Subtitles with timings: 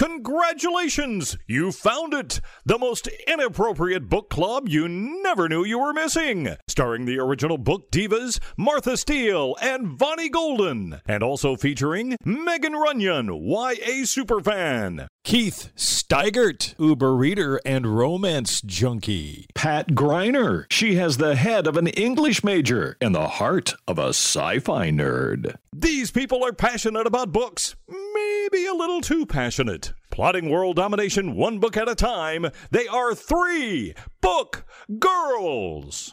[0.00, 1.36] Congratulations!
[1.46, 2.40] You found it!
[2.64, 6.56] The most inappropriate book club you never knew you were missing.
[6.68, 11.02] Starring the original book divas Martha Steele and Vonnie Golden.
[11.06, 15.06] And also featuring Megan Runyon, YA superfan.
[15.22, 19.48] Keith Steigert, Uber reader and romance junkie.
[19.54, 24.08] Pat Griner, she has the head of an English major and the heart of a
[24.08, 25.56] sci fi nerd.
[25.74, 29.92] These people are passionate about books, maybe a little too passionate.
[30.10, 34.66] Plotting world domination one book at a time, they are three book
[34.98, 36.12] girls.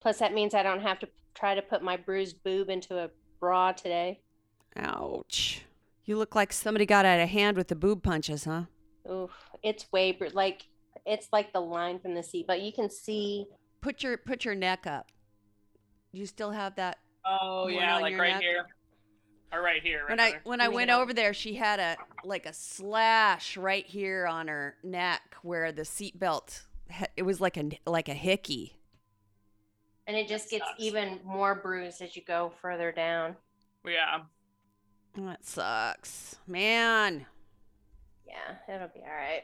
[0.00, 3.10] Plus, that means I don't have to try to put my bruised boob into a
[3.40, 4.20] bra today.
[4.76, 5.62] Ouch.
[6.04, 8.64] You look like somebody got out of hand with the boob punches, huh?
[9.10, 9.30] Oof,
[9.64, 10.62] it's way bru- like
[11.04, 13.46] it's like the line from the sea, but you can see.
[13.80, 15.10] Put your put your neck up.
[16.12, 18.42] You still have that Oh yeah, on like right neck?
[18.42, 18.66] here,
[19.52, 20.02] or right here.
[20.08, 21.00] Right when I when I went up.
[21.00, 25.82] over there, she had a like a slash right here on her neck where the
[25.82, 26.62] seatbelt.
[26.90, 28.76] ha- It was like a like a hickey.
[30.06, 30.80] And it just gets sucks.
[30.82, 33.36] even more bruised as you go further down.
[33.86, 34.22] yeah,
[35.16, 37.26] That sucks, man.
[38.26, 39.42] Yeah, it'll be all right.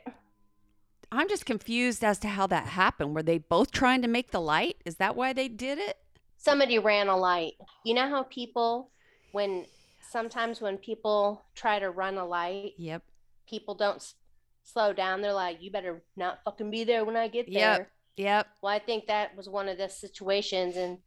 [1.12, 3.14] I'm just confused as to how that happened.
[3.14, 4.76] Were they both trying to make the light?
[4.84, 5.96] Is that why they did it?
[6.38, 7.54] Somebody ran a light.
[7.84, 8.90] You know how people,
[9.32, 9.64] when
[10.08, 13.02] sometimes when people try to run a light, Yep.
[13.46, 14.14] people don't s-
[14.62, 15.20] slow down.
[15.22, 17.90] They're like, "You better not fucking be there when I get there." Yep.
[18.16, 18.46] Yep.
[18.62, 20.98] Well, I think that was one of the situations, and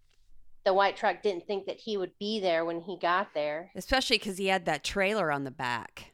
[0.64, 3.72] the white truck didn't think that he would be there when he got there.
[3.76, 6.14] Especially because he had that trailer on the back.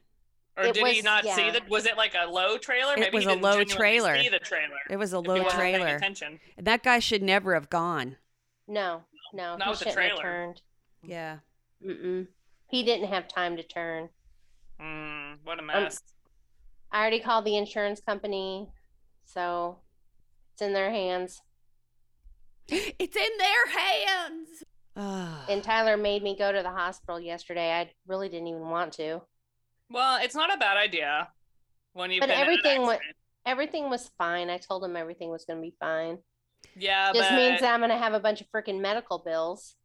[0.56, 1.50] or It did he was- not see yeah.
[1.52, 1.68] that?
[1.68, 2.94] Was it like a low trailer?
[2.94, 4.20] It Maybe was he a didn't low trailer.
[4.20, 4.80] See the trailer.
[4.90, 5.94] It was a if he low wasn't trailer.
[5.96, 6.40] Attention.
[6.56, 8.16] And that guy should never have gone.
[8.66, 10.22] No, no, Not he with the shouldn't have trailer.
[10.22, 10.62] turned.
[11.04, 11.38] Yeah.
[11.80, 12.26] Mm-mm.
[12.68, 14.08] He didn't have time to turn.
[14.80, 16.00] Mm, what a Um, mess.
[16.92, 18.68] I already called the insurance company,
[19.24, 19.78] so
[20.52, 21.42] it's in their hands.
[22.70, 24.64] It's in their hands.
[25.48, 27.72] And Tyler made me go to the hospital yesterday.
[27.72, 29.22] I really didn't even want to.
[29.90, 31.28] well, it's not a bad idea
[31.94, 33.16] when you've But been in an everything wa- accident.
[33.46, 34.50] Everything was fine.
[34.50, 36.18] I told him everything was going to be fine.
[36.76, 39.76] Yeah, Just but means I'm going to have a bunch of freaking medical bills.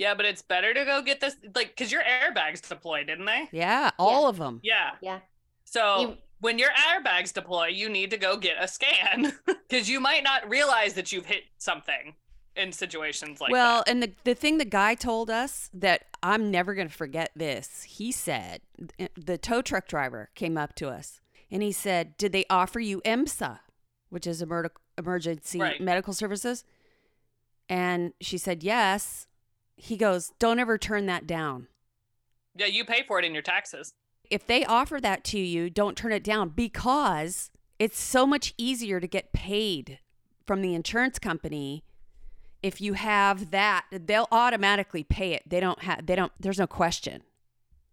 [0.00, 3.48] Yeah, but it's better to go get this like because your airbags deployed, didn't they?
[3.52, 4.60] yeah, all of them.
[4.62, 4.92] Yeah.
[5.02, 5.20] Yeah.
[5.66, 10.00] So You- when your airbags deploy, you need to go get a scan because you
[10.00, 12.14] might not realize that you've hit something
[12.56, 13.72] in situations like well, that.
[13.74, 17.30] Well, and the the thing the guy told us that I'm never going to forget
[17.36, 17.82] this.
[17.82, 18.62] He said
[18.98, 22.80] eh, the tow truck driver came up to us and he said, "Did they offer
[22.80, 23.58] you EMSA,
[24.08, 25.78] which is emer- emergency Right.
[25.78, 26.64] medical services?"
[27.68, 29.26] And she said, "Yes."
[29.80, 31.68] He goes, "Don't ever turn that down."
[32.54, 33.94] Yeah, you pay for it in your taxes.
[34.30, 39.00] if they offer that to you, don't turn it down because it's so much easier
[39.00, 39.98] to get paid
[40.46, 41.82] from the insurance company
[42.62, 46.66] if you have that they'll automatically pay it they don't have they don't there's no
[46.66, 47.22] question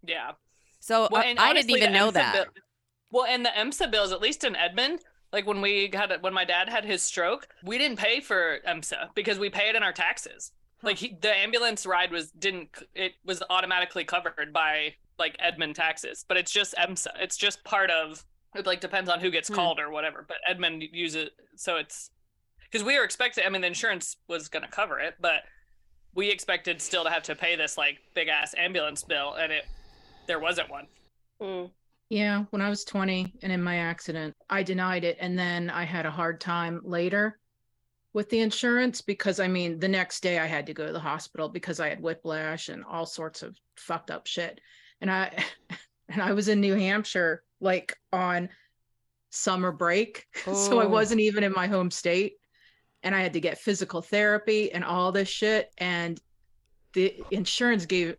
[0.04, 0.32] Yeah.
[0.78, 2.62] so Well, I, I didn't even know that bill-
[3.10, 5.00] well, and the EMSA bills, at least in Edmond,
[5.32, 8.58] like when we had it, when my dad had his stroke, we didn't pay for
[8.68, 10.52] EMSA because we pay it in our taxes.
[10.82, 16.24] Like he, the ambulance ride was didn't it was automatically covered by like Edmond taxes,
[16.28, 17.08] but it's just EMSA.
[17.20, 18.24] It's just part of
[18.54, 18.66] it.
[18.66, 19.54] Like depends on who gets Hmm.
[19.54, 20.24] called or whatever.
[20.26, 22.10] But Edmond uses it, so it's
[22.70, 23.44] because we were expecting.
[23.44, 25.42] I mean, the insurance was going to cover it, but
[26.14, 29.64] we expected still to have to pay this like big ass ambulance bill, and it
[30.28, 30.86] there wasn't one.
[31.42, 31.70] Mm.
[32.10, 35.18] Yeah, when I was 20 and in my accident, I denied it.
[35.20, 37.38] And then I had a hard time later
[38.14, 40.98] with the insurance because I mean, the next day I had to go to the
[41.00, 44.60] hospital because I had whiplash and all sorts of fucked up shit.
[45.00, 45.36] And I,
[46.08, 48.48] and I was in New Hampshire like on
[49.30, 50.26] summer break.
[50.44, 50.88] so I Oh.
[50.88, 52.34] wasn't even in my home state.
[53.02, 55.70] And I had to get physical therapy and all this shit.
[55.78, 56.20] And
[56.94, 58.16] the insurance gave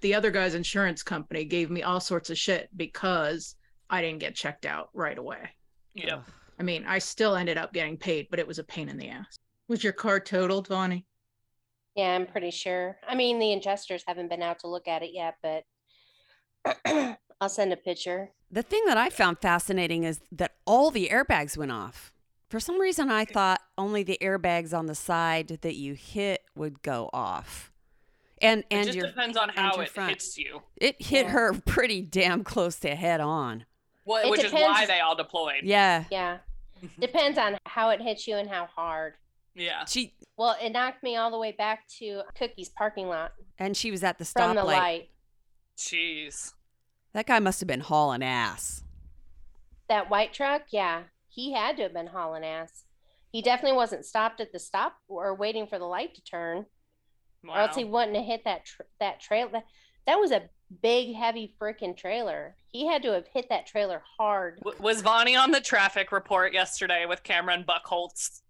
[0.00, 3.54] the other guy's insurance company gave me all sorts of shit because
[3.88, 5.50] I didn't get checked out right away.
[5.94, 6.20] Yeah.
[6.58, 9.08] I mean, I still ended up getting paid, but it was a pain in the
[9.08, 9.38] ass.
[9.68, 11.04] Was your car totaled, Vonnie?
[11.96, 12.96] Yeah, I'm pretty sure.
[13.08, 15.64] I mean, the adjusters haven't been out to look at it yet, but
[17.40, 18.30] I'll send a picture.
[18.50, 22.10] the thing that i found fascinating is that all the airbags went off
[22.48, 26.80] for some reason i thought only the airbags on the side that you hit would
[26.82, 27.70] go off
[28.40, 30.10] and and It just your depends on how it front.
[30.10, 30.62] hits you.
[30.76, 31.32] it hit Yeah.
[31.32, 33.66] her pretty damn close to head on
[34.04, 35.62] Well, It which is why they all deployed.
[35.64, 36.38] yeah Yeah.
[36.82, 37.00] Mm-hmm.
[37.00, 39.14] Depends on how it hits you and how hard.
[39.54, 39.84] Yeah.
[39.86, 43.90] she Well, it knocked me all the way back to Cookie's parking lot and she
[43.90, 45.08] was at the from the stoplight light.
[45.76, 46.52] Jeez.
[47.12, 48.82] that guy must have been hauling ass
[49.88, 52.84] That white truck, yeah, he had to have been hauling ass.
[53.32, 56.66] He definitely wasn't stopped at the stop or waiting for the light to turn,
[57.42, 57.54] Wow.
[57.54, 59.48] or else he wouldn't have hit that tr- that trail.
[59.52, 59.64] That,
[60.06, 60.48] that was a
[60.82, 62.56] big, heavy freaking trailer.
[62.72, 64.58] He had to have hit that trailer hard.
[64.64, 68.40] W- Was Vonnie on the traffic report yesterday with Cameron Buckholtz?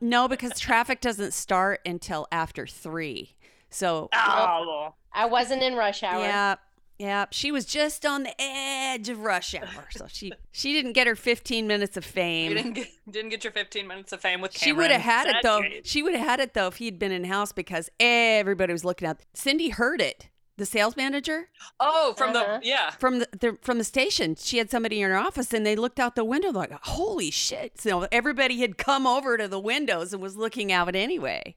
[0.00, 3.36] No, because traffic doesn't start until after three.
[3.70, 6.20] So Oh, I wasn't in rush hour.
[6.20, 6.56] yeah,
[6.98, 11.06] yeah, she was just on the edge of rush hour, so she she didn't get
[11.06, 12.54] her 15 minutes of you fame.
[12.54, 14.68] didn't get, didn't get your 15 minutes of fame with Cameron.
[14.68, 15.60] She would have had it though.
[15.60, 15.86] great.
[15.86, 19.08] She would have had it though if he'd been in house because everybody was looking
[19.08, 19.20] out.
[19.34, 20.28] Cindy heard it.
[20.58, 21.48] The sales manager
[21.80, 22.58] Oh, from Uh-huh.
[22.60, 22.90] the yeah.
[22.90, 25.98] from the, the from the station, she had somebody in her office, and they looked
[25.98, 30.20] out the window like, "Holy shit!" So everybody had come over to the windows and
[30.22, 31.54] was looking out anyway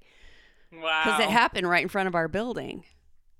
[0.71, 1.01] Wow.
[1.03, 2.86] because it happened right in front of our building.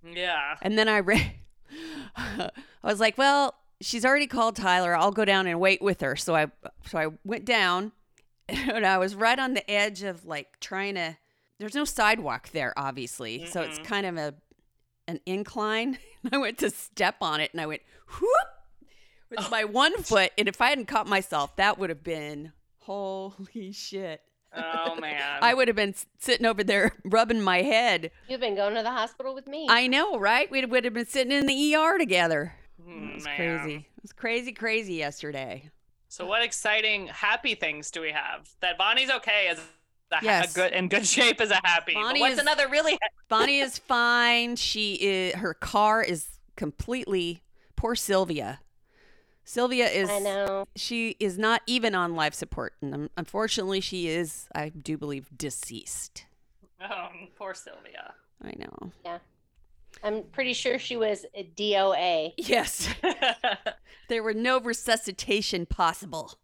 [0.03, 0.57] Yeah.
[0.61, 1.31] And then I read,
[2.17, 2.49] I
[2.83, 4.95] was like, well, she's already called Tyler.
[4.95, 6.15] I'll go down and wait with her.
[6.15, 6.47] So I,
[6.87, 7.91] so I went down,
[8.49, 11.17] and I was right on the edge of like trying to.
[11.57, 14.33] There's no sidewalk there, obviously, so it's kind of a
[15.07, 15.97] an incline.
[16.31, 17.81] I went to step on it, and I went
[18.19, 18.29] whoop
[19.29, 20.31] with my one foot.
[20.37, 24.21] And if I hadn't caught myself, that would have been holy shit.
[24.55, 25.39] Oh man.
[25.41, 28.11] I would have been sitting over there rubbing my head.
[28.29, 29.67] You've been going to the hospital with me.
[29.69, 30.49] I know, right?
[30.49, 32.53] We would have been sitting in the ER together.
[32.81, 33.35] Mm, It was man.
[33.35, 33.75] crazy.
[33.75, 35.71] It was crazy, crazy yesterday.
[36.07, 38.47] So what exciting happy things do we have?
[38.61, 39.59] That Vonnie's okay as
[40.11, 40.51] a, Yes.
[40.51, 41.93] a good in good shape as a happy.
[41.93, 42.97] But Vonnie what's is- another really
[43.29, 44.55] Vonnie is fine.
[44.55, 45.35] She is.
[45.35, 47.41] Her car is completely.
[47.75, 48.59] Poor Sylvia.
[49.43, 50.09] Sylvia is.
[50.09, 50.65] I know.
[50.75, 54.47] She is not even on life support, and um, unfortunately, she is.
[54.55, 56.25] I do believe deceased.
[56.81, 57.07] Oh,
[57.37, 58.13] poor Sylvia.
[58.43, 58.91] I know.
[60.05, 62.33] I'm pretty sure she was a DOA.
[62.37, 62.87] Yes,
[64.07, 66.35] there were no resuscitation possible.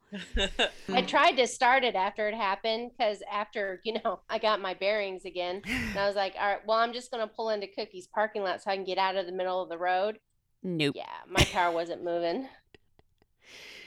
[0.89, 4.73] I tried to start it after it happened because after, you know, I got my
[4.73, 5.61] bearings again.
[5.65, 8.41] And I was like, all right, well, I'm just going to pull into Cookie's parking
[8.41, 10.17] lot so I can get out of the middle of the road.
[10.63, 10.95] Nope.
[10.97, 12.47] Yeah, my car wasn't moving.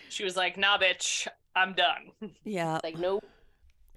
[0.08, 2.76] she was like, "Nah, bitch, I'm done." Yeah.
[2.76, 3.24] It's like, nope.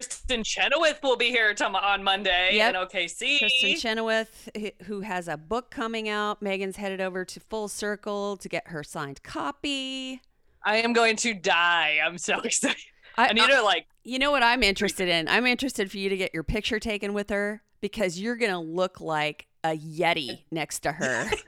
[0.02, 2.76] Kristin Chenoweth will be here tom- on Monday Yep.
[2.76, 3.40] in OKC.
[3.40, 4.50] Kristin Chenoweth,
[4.84, 6.42] who has a book coming out.
[6.42, 10.22] Megan's headed over to Full Circle to get her signed copy.
[10.64, 11.98] I am going to die.
[12.04, 12.78] I'm so excited.
[13.18, 13.88] I, I need to like.
[14.04, 15.28] You know what I'm interested in?
[15.28, 19.02] I'm interested for you to get your picture taken with her because you're gonna look
[19.02, 21.30] like a yeti next to her.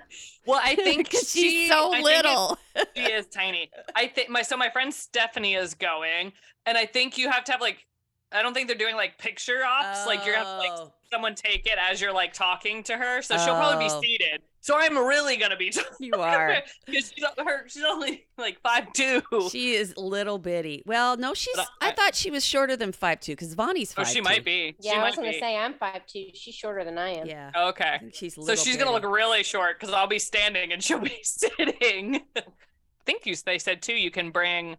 [0.45, 2.57] Well, I think 'Cause she, she's so I little.
[2.95, 3.69] she is tiny.
[3.95, 6.33] I think my so my friend Stephanie is going,
[6.65, 7.85] and I think you have to have like.
[8.31, 10.05] I don't think they're doing like picture ops.
[10.05, 12.95] Like you're gonna have to like Oh, someone take it as you're like talking to
[12.95, 14.01] her, so she'll probably be Oh.
[14.01, 14.41] seated.
[14.61, 16.61] So I'm really gonna be talking you are.
[16.85, 19.21] because she's her she's only like five two.
[19.51, 20.83] She is little bitty.
[20.85, 21.55] Well, no, she's.
[21.55, 24.09] But I, I- thought she was shorter than five two because Vonnie's Oh, five.
[24.13, 24.75] she might be.
[24.79, 25.39] Yeah, she I was going to be.
[25.39, 26.25] say, I'm five two.
[26.35, 27.25] She's shorter than I am.
[27.25, 27.51] Yeah.
[27.55, 27.89] Okay.
[27.95, 28.35] I think she's.
[28.35, 32.21] So Little she's gonna look really short because I'll be standing and she'll be sitting.
[32.37, 32.41] I
[33.05, 34.75] think you they said too you can bring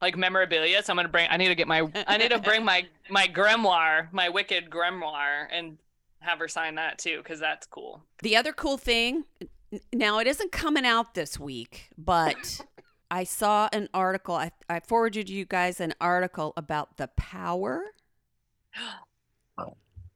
[0.00, 0.82] like memorabilia.
[0.82, 1.28] So I'm gonna bring.
[1.30, 1.88] I need to get my.
[2.06, 5.78] I need to bring my my grimoire, my wicked grimoire, and
[6.20, 8.02] have her sign that too because that's cool.
[8.22, 9.24] The other cool thing,
[9.92, 12.60] now it isn't coming out this week, but
[13.10, 14.34] I saw an article.
[14.34, 17.84] I, I forwarded you guys an article about the power.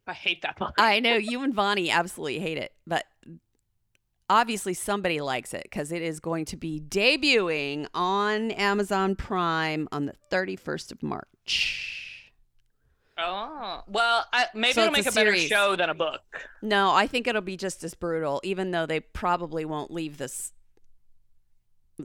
[0.07, 0.75] I hate that book.
[0.79, 3.05] I know you and Vonnie absolutely hate it, but
[4.31, 10.07] obviously somebody likes it because it is going to be debuting on Amazon Prime on
[10.07, 12.33] the 31st of March.
[13.21, 16.21] Oh well, I, maybe So it'll make a a, better show than a book.
[16.63, 20.53] No, I think it'll be just as brutal, even though they probably won't leave this.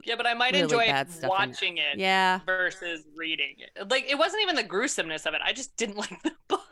[0.02, 1.08] Yeah, but I might Really enjoy in it.
[1.22, 2.40] watching it Yeah.
[2.46, 3.88] versus reading it.
[3.88, 5.40] Like it wasn't even the gruesomeness of it.
[5.44, 6.62] I just didn't like the book.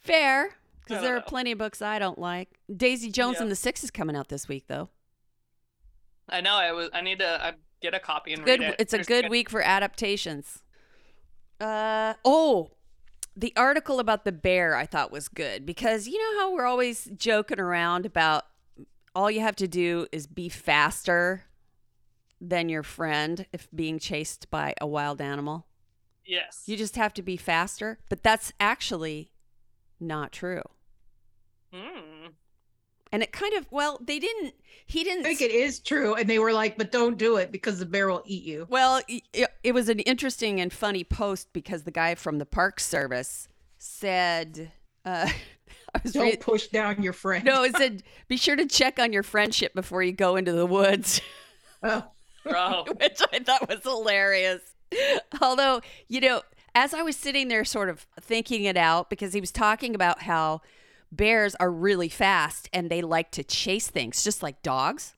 [0.00, 0.56] Fair,
[0.86, 2.48] because there are plenty of books I don't like.
[2.74, 3.42] Daisy Jones Yeah.
[3.42, 4.90] and the Six is coming out this week, though.
[6.28, 6.54] I know.
[6.54, 6.88] I was.
[6.92, 8.60] I need to I get a copy and Good.
[8.60, 8.76] read it.
[8.78, 10.62] It's a There's good week for adaptations.
[11.60, 12.70] Uh oh,
[13.36, 17.10] the article about the bear I thought was good because you know how we're always
[17.16, 18.44] joking around about
[19.14, 21.44] all you have to do is be faster
[22.40, 25.66] than your friend if being chased by a wild animal.
[26.26, 26.62] Yes.
[26.66, 29.30] You just have to be faster, but that's actually
[30.06, 30.62] not true.
[31.72, 32.32] Mm.
[33.12, 34.54] And it kind of well, they didn't.
[34.86, 35.24] He didn't.
[35.24, 36.14] think it is true.
[36.14, 38.66] And they were like, but don't do it because the bear will eat you.
[38.68, 42.80] Well, it, it was an interesting and funny post because the guy from the Park
[42.80, 44.72] Service said,
[45.04, 45.28] uh,
[45.94, 47.44] "I was Don't reading, push down your friend.
[47.44, 50.66] no, it said be sure to check on your friendship before you go into the
[50.66, 51.20] woods."
[52.46, 54.60] Oh, which I thought was hilarious.
[55.40, 56.42] Although, you know,
[56.74, 60.22] as I was sitting there sort of thinking it out, because he was talking about
[60.22, 60.60] how
[61.12, 65.14] bears are really fast and they like to chase things, just like dogs.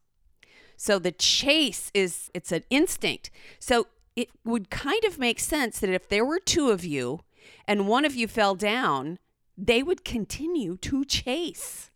[0.77, 3.31] So the chase is it's an instinct.
[3.59, 7.21] So it would kind of make sense that if there were two of you
[7.67, 9.19] and one of you fell down,
[9.57, 11.91] they would continue to chase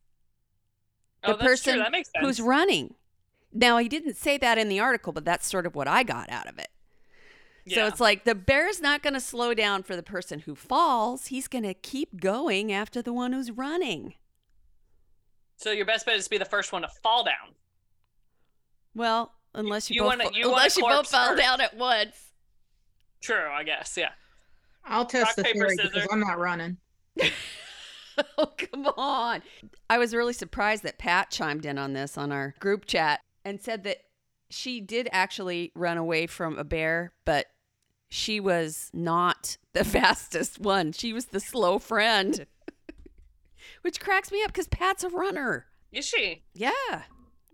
[1.24, 1.72] oh, the oh, that's true.
[1.72, 2.24] person That makes sense.
[2.24, 2.94] who's running.
[3.52, 6.30] Now, he didn't say that in the article, but that's sort of what I got
[6.30, 6.68] out of it.
[7.68, 11.26] So it's like the bear's not going to slow down for the person who falls.
[11.26, 14.14] He's going to keep going after the one who's running.
[15.56, 17.54] So your best bet is to be the first one to fall down.
[18.94, 21.42] Well, unless you, You both, wanna- you unless you both corpse fell first.
[21.42, 22.16] down at once.
[23.20, 23.94] True, I guess.
[23.96, 24.10] Yeah.
[24.84, 26.08] I'll test Rock, the paper, theory because.
[26.10, 26.78] I'm not running.
[28.38, 29.42] oh, come on.
[29.88, 33.60] I was really surprised that Pat chimed in on this on our group chat and
[33.60, 33.98] said that
[34.50, 37.46] she did actually run away from a bear, but
[38.08, 40.92] she was not the fastest one.
[40.92, 42.46] She was the slow friend,
[43.82, 45.66] which cracks me up because Pat's a runner.
[45.92, 46.42] Is she?
[46.54, 47.02] Yeah.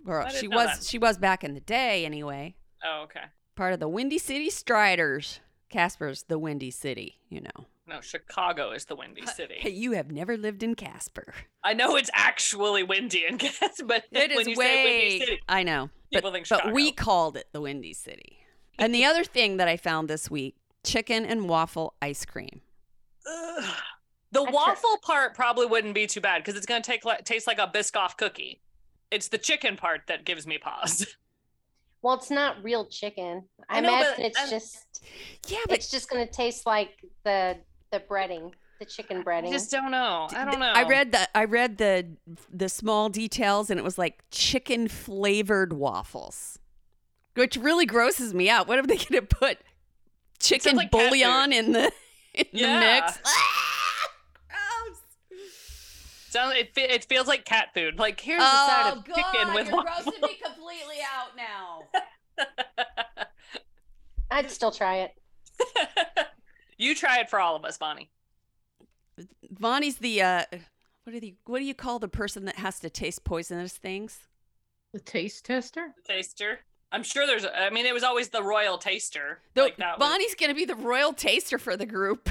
[0.07, 0.83] Or she was that.
[0.85, 2.55] she was back in the day anyway.
[2.85, 3.25] Oh, okay.
[3.57, 5.41] Part of the Windy City Striders.
[5.69, 7.67] Casper's the Windy City, you know.
[7.89, 9.71] No, Chicago is the windy Hey, city.
[9.73, 11.35] you have never lived in Casper.
[11.65, 14.85] I know it's actually windy in Casper, but It is way.
[14.85, 18.39] windy city, I know, people think but we called it the Windy City.
[18.79, 22.61] And the other thing that I found this week: chicken and waffle ice cream.
[23.29, 23.65] Ugh.
[24.33, 27.25] the I tr- waffle part probably wouldn't be too bad because it's gonna take like,
[27.25, 28.61] taste like a Biscoff cookie.
[29.11, 31.07] It's the chicken part that gives me pause.
[32.03, 33.43] Well, it's not real chicken.
[33.69, 34.87] I, I know, but imagine it's I'm- just
[35.49, 36.91] Yeah, but it's just gonna taste like
[37.25, 37.57] the
[37.91, 39.49] the breading, the chicken breading.
[39.49, 40.29] I just don't know.
[40.35, 40.73] I don't know.
[40.75, 42.07] I read the I read the
[42.53, 46.59] the small details, and it was like chicken flavored waffles,
[47.35, 48.67] which really grosses me out.
[48.69, 49.59] What are they going to put
[50.39, 51.93] chicken like bouillon in the
[52.35, 52.75] in Yeah.
[52.81, 53.19] the mix?
[54.53, 54.93] Ah.
[56.29, 57.99] Sounds it, it feels like cat food.
[57.99, 60.05] Like here's a Oh side of God, chicken with you're waffle.
[60.13, 63.25] roasting me completely out now.
[64.31, 65.13] I'd still try it.
[66.77, 68.11] you try it for all of us, Vonnie.
[69.51, 70.45] Vonnie's the uh,
[71.05, 74.19] what do you what do you call the person that has to taste poisonous things?
[74.93, 75.95] The taste tester?
[76.07, 76.61] The taster.
[76.93, 77.45] I'm sure there's.
[77.45, 79.41] I mean, it was always the royal taster.
[79.55, 82.31] The, like that was- Vonnie's gonna be the royal taster for the group.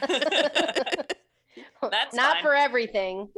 [0.00, 1.14] That's
[2.14, 2.42] not fine.
[2.42, 3.28] for everything.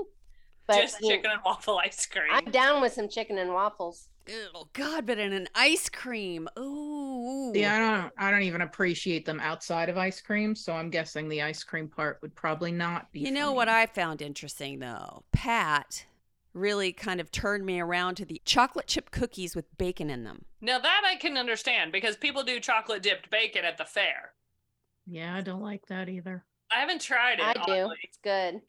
[0.67, 2.29] But Just you know, chicken and waffle ice cream.
[2.31, 4.09] I'm down with some chicken and waffles.
[4.55, 6.49] Oh God, but in an ice cream.
[6.59, 7.53] Ooh.
[7.55, 11.29] Yeah, I don't I don't even appreciate them outside of ice cream, so I'm guessing
[11.29, 13.57] the ice cream part would probably not be You know me.
[13.57, 15.25] what I found interesting though?
[15.33, 16.07] Pat
[16.55, 20.45] really kind of turned me around to the chocolate chip cookies with bacon in them.
[20.61, 24.33] Now that I can understand because people do chocolate dipped bacon at the fair.
[25.07, 26.45] Yeah, I don't like that either.
[26.73, 27.45] I haven't tried it.
[27.45, 27.93] I do.
[28.03, 28.63] It's good.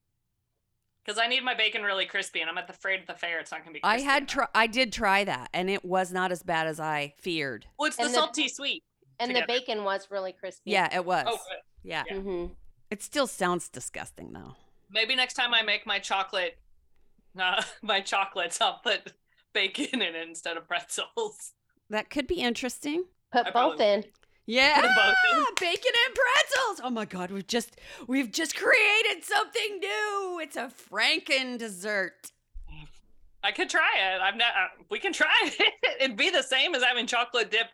[1.05, 3.39] Because I need my bacon really crispy, and I'm at the afraid at the fair
[3.39, 3.79] it's not gonna be.
[3.83, 4.29] I had enough.
[4.29, 7.65] try I did try that and it was not as bad as I feared.
[7.77, 8.83] Well, it's the And the- salty sweet.
[9.19, 9.45] And Together.
[9.47, 10.71] the bacon was really crispy.
[10.71, 11.25] Yeah, it was.
[11.27, 11.57] Oh, good.
[11.83, 12.03] yeah.
[12.09, 12.17] Yeah.
[12.17, 12.45] hmm
[12.91, 14.55] It still sounds disgusting though.
[14.89, 16.57] Maybe next time I make my chocolate,
[17.39, 19.13] uh, my chocolates, I'll put
[19.53, 21.53] bacon in it instead of pretzels.
[21.89, 23.05] That could be interesting.
[23.31, 24.03] Put I both probably- in.
[24.47, 25.43] Yeah, them both in.
[25.59, 26.81] bacon and pretzels.
[26.83, 30.39] Oh my god, we've just we've just created something new.
[30.41, 32.31] It's a Franken dessert.
[33.43, 34.21] I could try it.
[34.21, 34.49] I've not.
[34.55, 35.73] Uh, we can try it.
[36.01, 37.67] It'd be the same as having chocolate dip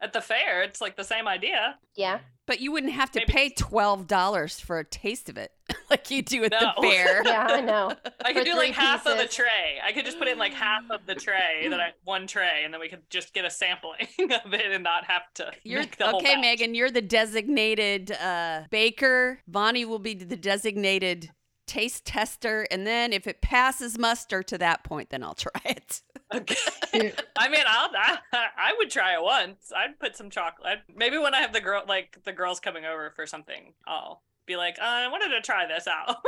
[0.00, 0.62] at the fair.
[0.62, 1.76] It's like the same idea.
[1.96, 2.18] Yeah.
[2.52, 5.52] But you wouldn't have to Maybe- pay twelve dollars for a taste of it
[5.90, 6.72] like you do at No.
[6.76, 7.22] the fair.
[7.24, 7.94] Yeah, I know.
[8.22, 9.80] I could For do like three half of the tray.
[9.82, 12.74] I could just put in like half of the tray that I one tray, and
[12.74, 14.06] then we could just get a sampling
[14.44, 15.50] of it and not have to.
[15.64, 16.42] You're make the whole okay, batch.
[16.42, 16.74] Megan.
[16.74, 19.38] You're the designated uh, baker.
[19.48, 21.30] Vonnie will be the designated
[21.66, 26.02] taste tester, and then if it passes muster to that point, then I'll try it.
[26.34, 26.54] Okay.
[27.36, 29.72] I mean, I'll, I, I would try it once.
[29.74, 30.80] I'd put some chocolate.
[30.94, 34.56] Maybe when I have the girl, like the girls coming over for something, I'll be
[34.56, 36.16] like, uh, I wanted to try this out.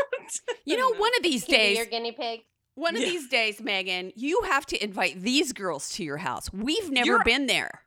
[0.64, 2.40] You know, one of these Can days, your guinea pig.
[2.76, 3.08] one of Yeah.
[3.08, 6.50] these days, Megan, you have to invite these girls to your house.
[6.52, 7.82] We've never You're- been there.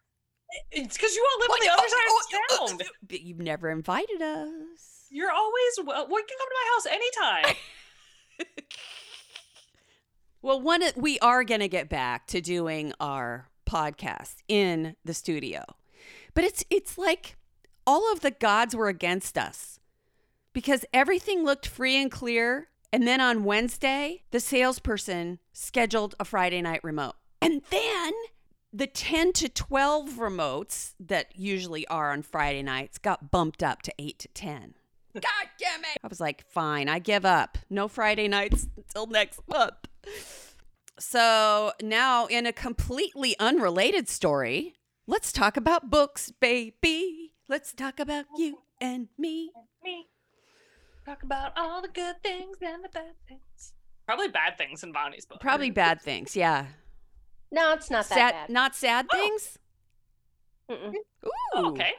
[0.72, 1.80] it's because you all live on the What?
[1.80, 2.78] other side Oh, of oh, town.
[2.82, 5.08] oh, But you've never invited us.
[5.10, 6.06] You're always well.
[6.08, 7.56] We can come to my house anytime.
[10.48, 15.66] Well, one we are going to get back to doing our podcast in the studio.
[16.34, 17.36] But it's it's like
[17.86, 19.82] all of the gods were against us
[20.54, 26.62] because everything looked free and clear and then on Wednesday, the salesperson scheduled a Friday
[26.62, 27.16] night remote.
[27.42, 28.14] And then
[28.72, 33.94] the 10 to 12 remotes that usually are on Friday nights got bumped up to
[34.00, 34.76] 8 to 10.
[35.14, 35.24] God
[35.60, 35.98] damn it.
[36.02, 37.58] I was like, fine, I give up.
[37.70, 39.76] No Friday nights until next month.
[41.00, 44.74] So now, in a completely unrelated story,
[45.06, 47.34] let's talk about books, baby.
[47.48, 49.52] Let's talk about you and me.
[49.84, 50.08] Me.
[51.06, 53.74] Talk about all the good things and the bad things.
[54.08, 55.40] Probably bad things in Vonnie's book.
[55.40, 56.66] Probably bad things, yeah.
[57.52, 58.50] No, it's not that sad, bad.
[58.50, 59.16] not sad Oh.
[59.18, 59.58] things.
[60.70, 60.94] Mm-mm.
[61.26, 61.92] Ooh, Oh, okay.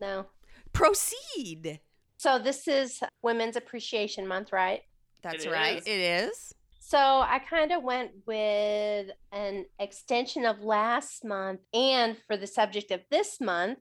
[0.00, 0.26] No.
[0.72, 1.80] Proceed.
[2.18, 4.82] So this is Women's Appreciation Month, right?
[5.22, 5.78] That's It right.
[5.78, 5.86] is.
[5.86, 6.54] It is.
[6.80, 12.90] So I kind of went with an extension of last month and for the subject
[12.90, 13.78] of this month,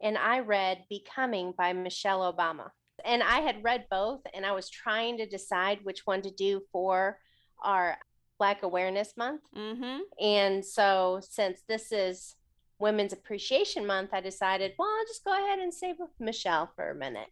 [0.00, 2.70] and I read Becoming by Michelle Obama.
[3.04, 6.62] And I had read both, and I was trying to decide which one to do
[6.72, 7.18] for
[7.62, 7.98] our
[8.38, 9.42] Black Awareness Month.
[9.54, 9.98] Mm-hmm.
[10.24, 12.36] And so, since this is
[12.78, 16.94] Women's Appreciation Month, I decided, well, I'll just go ahead and save Michelle for a
[16.94, 17.28] minute.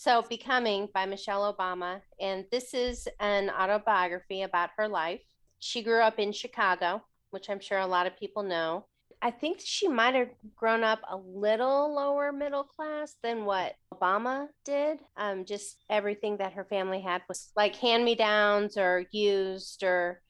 [0.00, 2.02] So, Becoming by Michelle Obama.
[2.20, 5.20] And this is an autobiography about her life.
[5.58, 8.86] She grew up in Chicago, which I'm sure a lot of people know.
[9.20, 14.46] I think she might have grown up a little lower middle class than what Obama
[14.64, 15.00] did.
[15.16, 20.22] Um, just everything that her family had was like hand me downs or used or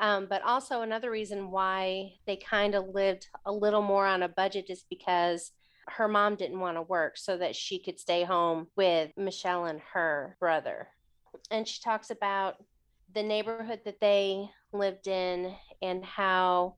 [0.00, 4.28] um, but also another reason why they kind of lived a little more on a
[4.30, 5.52] budget is because
[5.96, 9.80] her mom didn't want to work so that she could stay home with Michelle and
[9.92, 10.88] her brother.
[11.50, 12.56] And she talks about
[13.14, 16.76] the neighborhood that they lived in and how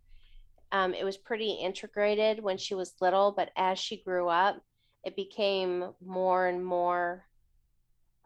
[0.73, 4.61] um, it was pretty integrated when she was little, but as she grew up,
[5.05, 7.25] it became more and more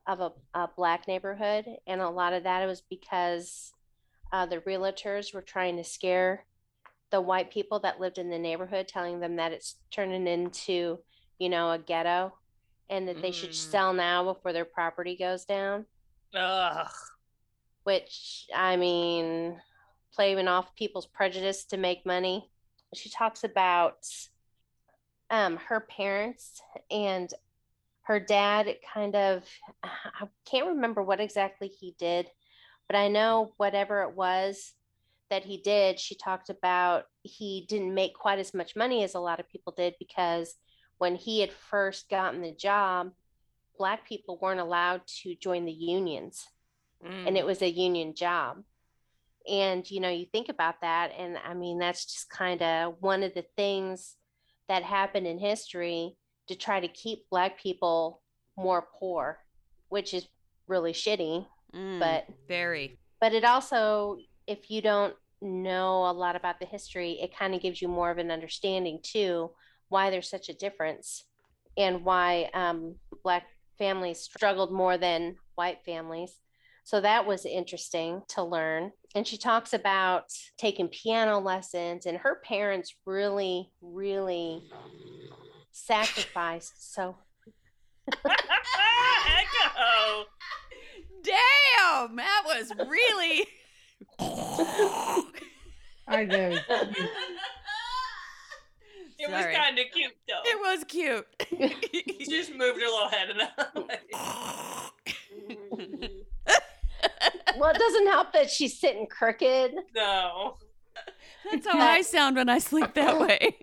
[0.06, 1.66] of a, a black neighborhood.
[1.86, 3.72] And a lot of that was because
[4.32, 6.44] uh, the realtors were trying to scare
[7.10, 10.98] the white people that lived in the neighborhood, telling them that it's turning into,
[11.38, 12.34] you know, a ghetto
[12.90, 13.54] and that they should Mm.
[13.54, 15.86] sell now before their property goes down.
[16.34, 16.88] Ugh.
[17.84, 19.60] Which, I mean,
[20.12, 22.50] playing off people's prejudice to make money.
[22.95, 24.06] She talks about
[25.30, 27.32] um, her parents and
[28.02, 29.45] her dad kind of,
[29.82, 32.30] I can't remember what exactly he did,
[32.88, 34.73] but I know whatever it was
[35.30, 39.21] that he did, she talked about he didn't make quite as much money as a
[39.21, 40.54] lot of people did because
[40.99, 43.10] when he had first gotten the job,
[43.78, 46.47] Black people weren't allowed to join the unions
[47.04, 47.39] and Mm.
[47.39, 48.62] it was a union job.
[49.49, 53.23] And you know, you think about that, and I mean, that's just kind of one
[53.23, 54.17] of the things
[54.69, 56.17] that happened in history
[56.49, 58.23] to try to keep Black people
[58.56, 59.39] more poor,
[59.89, 60.26] which is
[60.67, 61.47] really shitty.
[61.75, 62.99] Mm, But very.
[63.21, 67.63] but it also, if you don't know a lot about the history, it kind of
[67.63, 69.50] gives you more of an understanding too
[69.89, 71.25] why there's such a difference
[71.76, 73.45] and why um, Black
[73.78, 76.41] families struggled more than white families.
[76.85, 78.93] So that was interesting to learn.
[79.15, 80.25] And she talks about
[80.56, 84.63] taking piano lessons, and her parents really, really
[85.73, 86.75] sacrificed.
[86.78, 87.17] So
[88.25, 88.37] Echo.
[91.23, 93.47] Damn, that was really.
[94.18, 95.22] I
[96.24, 96.56] know.
[99.18, 100.42] It was kind of cute though.
[100.44, 101.26] It was cute.
[102.20, 103.56] She just moved her little head in that
[107.58, 109.72] well, it doesn't help that she's sitting crooked.
[109.94, 110.56] No.
[111.50, 113.56] That's how I sound when I sleep that way.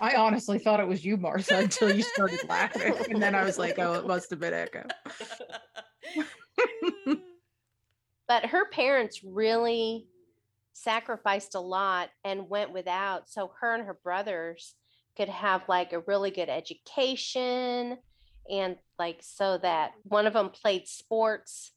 [0.00, 2.94] I honestly thought it was you, Martha, until you started laughing.
[3.10, 4.86] And then I was like, oh, it must have been Echo.
[8.32, 10.06] But her parents really
[10.72, 14.74] sacrificed a lot and went without so her and her brothers
[15.18, 17.98] could have like a really good education
[18.50, 21.72] and like so that one of them played sports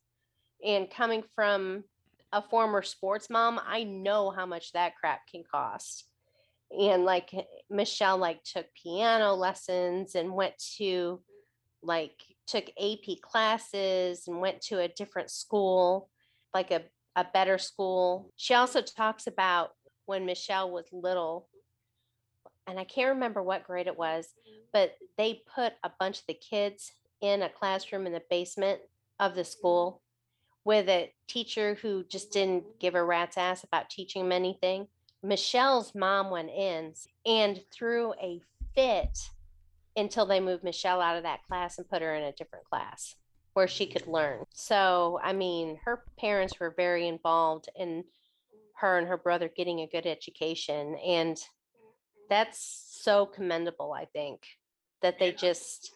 [0.66, 1.84] and coming from
[2.32, 6.06] a former sports mom i know how much that crap can cost.
[6.72, 7.34] And like
[7.70, 11.22] michelle like took piano lessons and went to
[11.84, 12.16] like
[12.48, 16.10] took ap classes and went to a different school
[16.56, 16.82] like a,
[17.18, 18.32] a better school.
[18.38, 19.72] She also talks about
[20.06, 21.50] when Michelle was little,
[22.66, 24.30] and I can't remember what grade it was,
[24.72, 28.80] but they put a bunch of the kids in a classroom in the basement
[29.20, 29.50] of the mm-hmm.
[29.50, 30.02] school
[30.64, 34.88] with a teacher who just didn't give a rat's ass about teaching them anything.
[35.22, 36.94] Michelle's mom went in
[37.26, 38.42] and threw a
[38.74, 39.20] fit
[39.98, 43.16] until they moved Michelle out of that class and put her in a different class
[43.56, 44.44] where she could learn.
[44.54, 48.04] So, I mean, her parents were very involved in
[48.76, 50.98] her and her brother getting a good education.
[50.98, 51.38] And
[52.30, 54.42] that's so commendable, I think,
[55.02, 55.92] that they just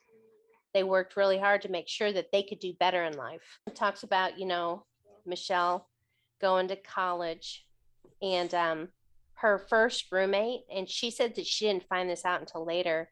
[0.74, 3.60] they worked really hard to make sure that they could do better in life.
[3.68, 4.86] It talks about, you know,
[5.26, 5.90] Michelle
[6.40, 7.66] going to college
[8.22, 8.88] and um
[9.34, 13.10] her first roommate and she said that she didn't find this out until later,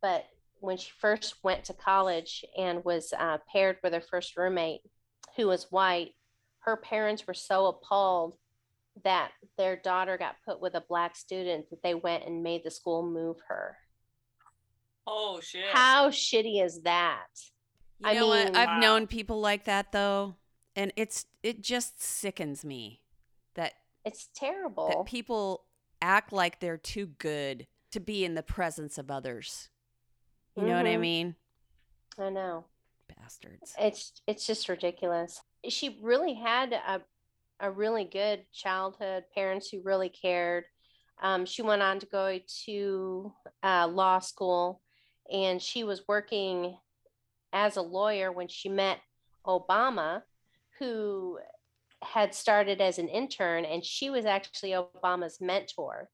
[0.00, 0.26] but
[0.60, 4.80] when she first went to college and was uh, paired with her first roommate
[5.36, 6.10] who was white,
[6.60, 8.36] her parents were so appalled
[9.04, 12.70] that their daughter got put with a black student that they went and made the
[12.70, 13.76] school move her.
[15.06, 15.64] Oh shit.
[15.72, 17.26] How shitty is that?
[17.98, 18.46] You I know what?
[18.46, 18.80] mean- I've Wow.
[18.80, 20.36] known people like that though,
[20.76, 23.02] and it's it just sickens me
[23.54, 24.88] that It's terrible.
[24.88, 25.64] that people
[26.02, 29.68] act like they're too good to be in the presence of others.
[30.56, 31.00] You know what I Mhm.
[31.00, 31.36] mean?
[32.18, 32.64] I know.
[33.08, 33.74] Bastards.
[33.78, 35.40] It's it's just ridiculous.
[35.68, 37.02] She really had a
[37.62, 40.64] a really good childhood, parents who really cared.
[41.20, 44.80] Um, she went on to go to uh, law school,
[45.30, 46.78] and she was working
[47.52, 49.00] as a lawyer when she met
[49.46, 50.22] Obama,
[50.78, 51.38] who
[52.02, 56.08] had started as an intern, and she was actually Obama's mentor.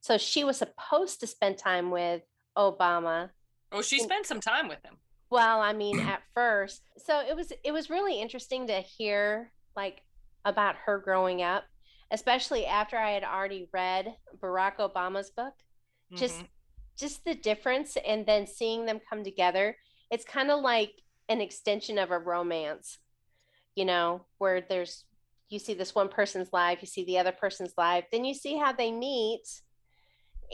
[0.00, 2.22] So she was supposed to spend time with
[2.56, 3.30] Obama
[3.72, 4.96] Oh, she spent some time with him.
[5.30, 10.02] well, I mean, at first, so it was it was really interesting to hear like
[10.44, 11.64] about her growing up,
[12.10, 15.54] especially after I had already read Barack Obama's book.
[16.16, 16.46] Just Mhm.
[16.98, 19.76] just the difference and then seeing them come together.
[20.10, 20.92] It's kind of like
[21.28, 22.98] an extension of a romance,
[23.74, 25.04] you know, where there's
[25.48, 28.56] you see this one person's life, you see the other person's life, then you see
[28.58, 29.42] how they meet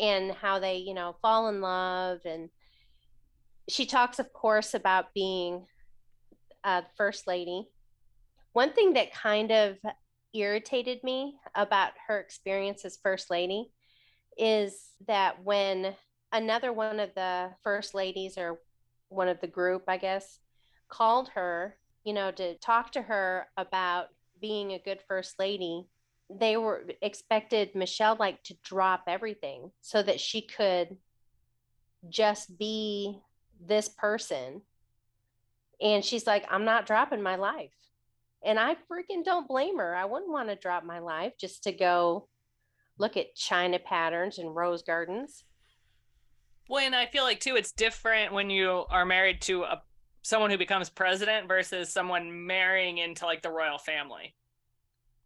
[0.00, 2.50] and how they, you know, fall in love and
[3.68, 5.66] she talks of course about being
[6.64, 7.68] uh, first lady.
[8.52, 9.76] One thing that kind of
[10.34, 13.70] irritated me about her experience as first lady
[14.36, 15.94] is that when
[16.32, 18.60] another one of the first ladies or
[19.08, 20.38] one of the group i guess
[20.88, 24.06] called her you know to talk to her about
[24.40, 25.86] being a good first lady
[26.30, 30.96] they were expected michelle like to drop everything so that she could
[32.10, 33.18] just be
[33.64, 34.62] this person.
[35.80, 37.72] And she's like, I'm not dropping my life.
[38.44, 39.94] And I freaking don't blame her.
[39.94, 42.28] I wouldn't want to drop my life just to go
[42.98, 45.44] look at China patterns and rose gardens.
[46.68, 49.82] Well, and I feel like too, it's different when you are married to a
[50.22, 54.34] someone who becomes president versus someone marrying into like the royal family.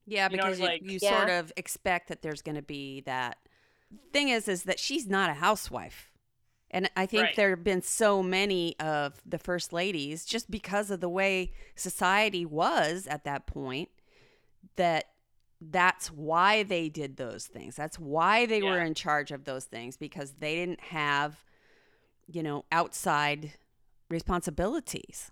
[0.06, 1.18] Yeah, You know, because you, you Yeah.
[1.18, 3.38] sort of expect that there's going to be that.
[4.12, 6.11] Thing is, is that she's not a housewife,
[6.72, 7.36] and I think Right.
[7.36, 12.44] there have been so many of the first ladies just because of the way society
[12.46, 13.90] was at that point
[14.76, 15.06] that
[15.60, 17.76] that's why they did those things.
[17.76, 21.44] That's why they were in charge of those things because they didn't have,
[22.26, 23.52] you know, outside
[24.08, 25.30] responsibilities.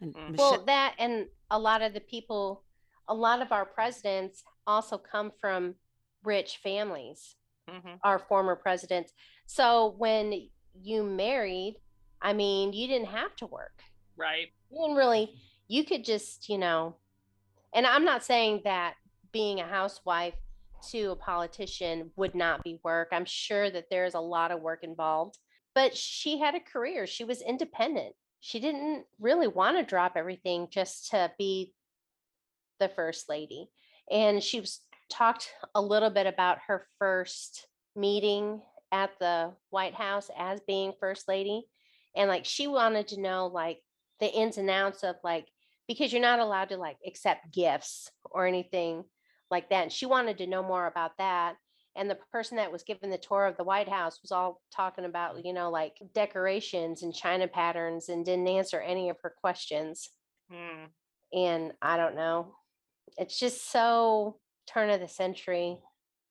[0.00, 0.36] And Mm.
[0.38, 2.64] Well, Michelle- that and a lot of the people,
[3.06, 5.76] a lot of our presidents also come from
[6.22, 7.36] rich families.
[7.68, 9.12] hmm our former presidents.
[9.46, 11.76] So when you married,
[12.22, 13.82] I mean, you didn't have to work.
[14.16, 14.48] Right.
[14.70, 15.34] You didn't really,
[15.68, 16.96] you could just, you know,
[17.74, 18.94] and I'm not saying that
[19.32, 20.34] being a housewife
[20.90, 23.08] to a politician would not be work.
[23.12, 25.38] I'm sure that there's a lot of work involved,
[25.74, 27.06] but she had a career.
[27.06, 28.14] She was independent.
[28.40, 31.74] She didn't really want to drop everything just to be
[32.78, 33.68] the first lady.
[34.10, 34.80] And she was
[35.10, 41.28] talked a little bit about her first meeting at the White House as being first
[41.28, 41.66] lady.
[42.16, 43.78] And like she wanted to know like
[44.18, 45.46] the ins and outs of like
[45.88, 49.04] because you're not allowed to like accept gifts or anything
[49.50, 49.82] like that.
[49.84, 51.56] And she wanted to know more about that.
[51.96, 55.04] And the person that was given the tour of the White House was all talking
[55.04, 60.10] about, you know, like decorations and China patterns and didn't answer any of her questions
[60.52, 60.88] Mm.
[61.32, 62.56] and I don't know.
[63.16, 65.78] It's just so turn of the century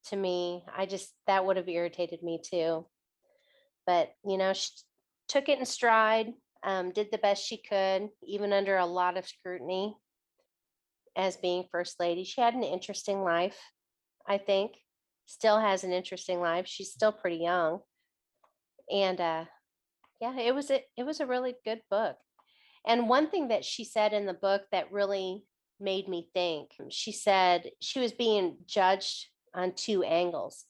[0.06, 0.64] to me.
[0.76, 2.86] I just that would have irritated me too.
[3.86, 4.70] But you know, she
[5.28, 6.32] took it in stride,
[6.64, 9.96] um, did the best she could, even under a lot of scrutiny.
[11.16, 13.58] As being first lady, she had an interesting life.
[14.28, 14.72] I think
[15.26, 16.66] still has an interesting life.
[16.66, 17.80] She's still pretty young,
[18.90, 19.44] and uh,
[20.20, 22.16] yeah, it was a, it was a really good book.
[22.86, 25.44] And one thing that she said in the book that really
[25.78, 30.64] made me think, she said she was being judged on two angles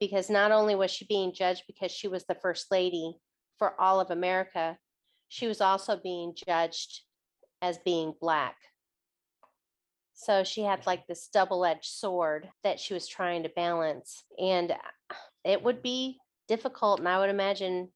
[0.00, 3.16] because not only was she being judged because she was the first lady
[3.58, 4.76] for all of America,
[5.28, 7.02] she was also being judged
[7.62, 8.56] as being black.
[10.14, 10.88] So she had mm-hmm.
[10.90, 14.24] like this double edged sword that she was trying to balance.
[14.38, 14.74] And
[15.44, 17.88] it would be difficult and I would imagine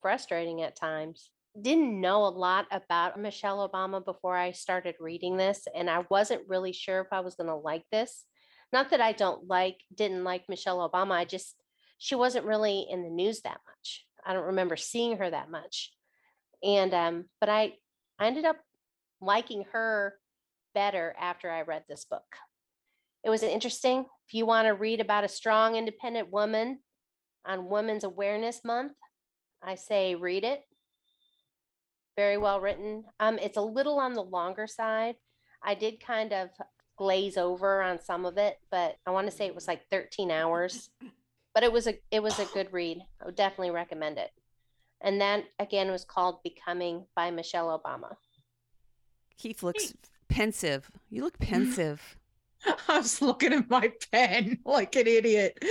[0.00, 1.30] frustrating at times.
[1.60, 6.48] Didn't know a lot about Michelle Obama before I started reading this, and I wasn't
[6.48, 8.24] really sure if I was going to like this.
[8.72, 11.12] Not that I don't like, didn't like Michelle Obama.
[11.12, 11.56] I just,
[11.98, 14.06] she wasn't really in the news that much.
[14.24, 15.92] I don't remember seeing her that much.
[16.62, 17.74] And, um, but I,
[18.18, 18.56] I ended up
[19.20, 20.14] liking her
[20.74, 22.24] better after I read this book.
[23.24, 24.06] It was interesting.
[24.26, 26.78] If you want to read about a strong, independent woman
[27.44, 28.92] on Women's Awareness Month,
[29.62, 30.62] I say read it.
[32.16, 33.04] Very well written.
[33.20, 35.16] Um, it's a little on the longer side.
[35.62, 36.48] I did kind of
[36.96, 40.30] glaze over on some of it, but I want to say it was like 13
[40.30, 40.90] hours.
[41.54, 43.04] But it was a it was a good read.
[43.20, 44.30] I would definitely recommend it.
[45.02, 48.16] And that again was called Becoming by Michelle Obama.
[49.36, 49.92] Keith looks
[50.30, 50.90] pensive.
[51.10, 52.16] You look pensive.
[52.88, 55.62] I was looking at my pen like an idiot.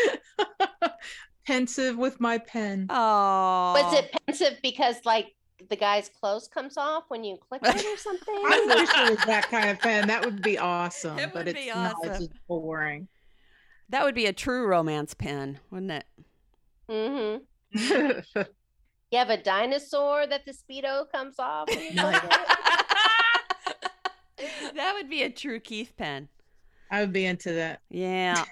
[1.48, 2.88] pensive with my pen.
[2.90, 3.74] Oh.
[3.74, 5.34] Was it pensive because like
[5.70, 8.36] the guy's clothes comes off when you click it or something?
[8.36, 10.08] I wish it was that kind of pen.
[10.08, 11.18] That would be awesome.
[11.20, 11.96] It but would it's be not.
[12.04, 12.28] It's awesome.
[12.28, 13.08] just boring.
[13.90, 16.06] That would be a true romance pen, wouldn't it?
[16.90, 18.42] mm-hmm.
[19.12, 21.68] You have a dinosaur that the speedo comes off.
[21.68, 22.30] when you click it?
[24.76, 26.30] that would be a true Keith pen.
[26.90, 27.82] I would be into that.
[27.90, 28.46] Yeah.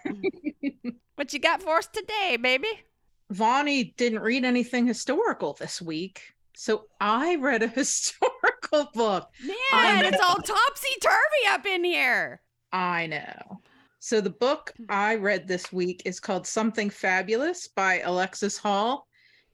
[1.16, 2.68] what you got for us today, baby?
[3.32, 6.34] Vonnie didn't read anything historical this week.
[6.56, 9.30] So I read a historical book.
[9.44, 12.42] Man, it's all topsy turvy up in here.
[12.72, 13.62] I know.
[14.00, 19.08] So the book I read this week is called Something Fabulous by Alexis Hall.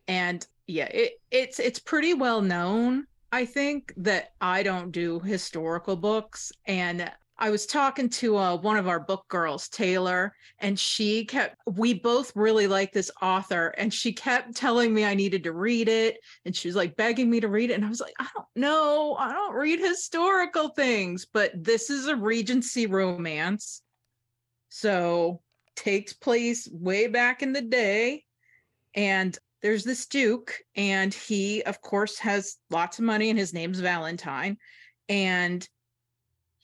[0.07, 5.95] And yeah, it, it's it's pretty well known, I think, that I don't do historical
[5.95, 6.51] books.
[6.67, 11.57] And I was talking to uh, one of our book girls, Taylor, and she kept,
[11.67, 15.89] we both really like this author, and she kept telling me I needed to read
[15.89, 16.17] it.
[16.45, 17.73] And she was like begging me to read it.
[17.73, 22.07] And I was like, I don't know, I don't read historical things, but this is
[22.07, 23.81] a Regency romance.
[24.69, 25.41] So
[25.75, 28.23] takes place way back in the day.
[28.93, 33.79] And there's this Duke, and he, of course, has lots of money, and his name's
[33.79, 34.57] Valentine.
[35.09, 35.67] And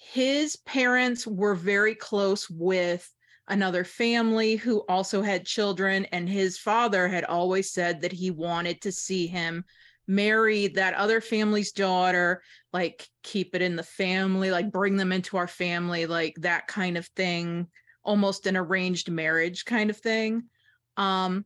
[0.04, 3.08] his parents were very close with
[3.48, 8.82] another family who also had children and his father had always said that he wanted
[8.82, 9.64] to see him
[10.08, 12.42] marry that other family's daughter
[12.74, 16.98] like keep it in the family like bring them into our family like that kind
[16.98, 17.68] of thing
[18.04, 20.44] almost an arranged marriage kind of thing.
[20.98, 21.46] Um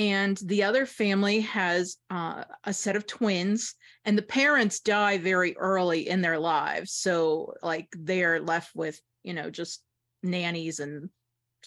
[0.00, 3.74] and the other family has uh, a set of twins
[4.06, 6.92] and the parents die very early in their lives.
[6.92, 9.82] So like they're left with you know just
[10.22, 11.10] nannies and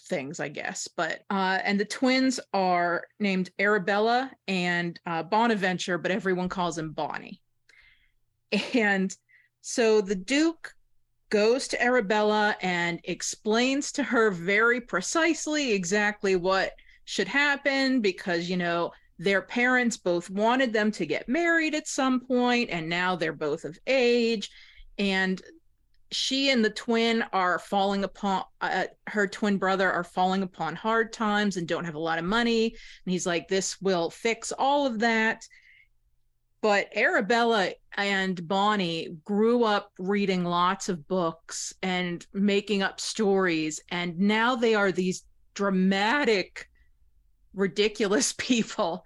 [0.08, 0.88] things i guess.
[0.88, 6.90] But uh and the twins are named arabella and uh bonaventure but everyone calls him
[6.90, 7.40] bonnie.
[8.74, 9.16] And
[9.60, 10.74] so the duke
[11.30, 16.72] goes to arabella and explains to her very precisely exactly what
[17.04, 22.20] should happen because you know their parents both wanted them to get married at some
[22.20, 24.50] point and now they're both of age.
[24.98, 25.40] And
[26.10, 31.12] she and the twin are falling upon uh, her twin brother are falling upon hard
[31.12, 32.66] times and don't have a lot of money.
[32.66, 35.46] And he's like this will fix all of that.
[36.60, 43.80] But arabella and bonnie grew up reading lots of books and making up stories.
[43.90, 46.68] And now they are these dramatic
[47.54, 49.04] ridiculous people.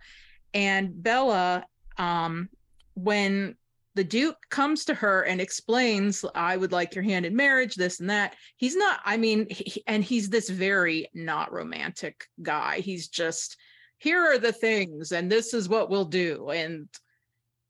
[0.55, 1.65] And bella
[1.99, 2.49] um
[2.95, 3.57] when
[3.95, 7.99] the duke comes to her and explains i would like your hand in marriage this
[7.99, 12.79] and that he's not i mean he, and he's this very not romantic guy.
[12.79, 13.57] He's just
[13.99, 16.51] here are the things and this is what we'll do.
[16.51, 16.89] And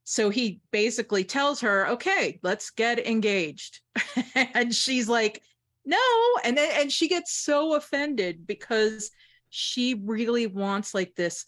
[0.04, 3.80] so he basically tells her okay let's get engaged.
[4.34, 5.42] And she's like
[5.86, 5.96] no.
[6.44, 9.10] And then and she gets so offended because
[9.50, 11.46] she really wants like this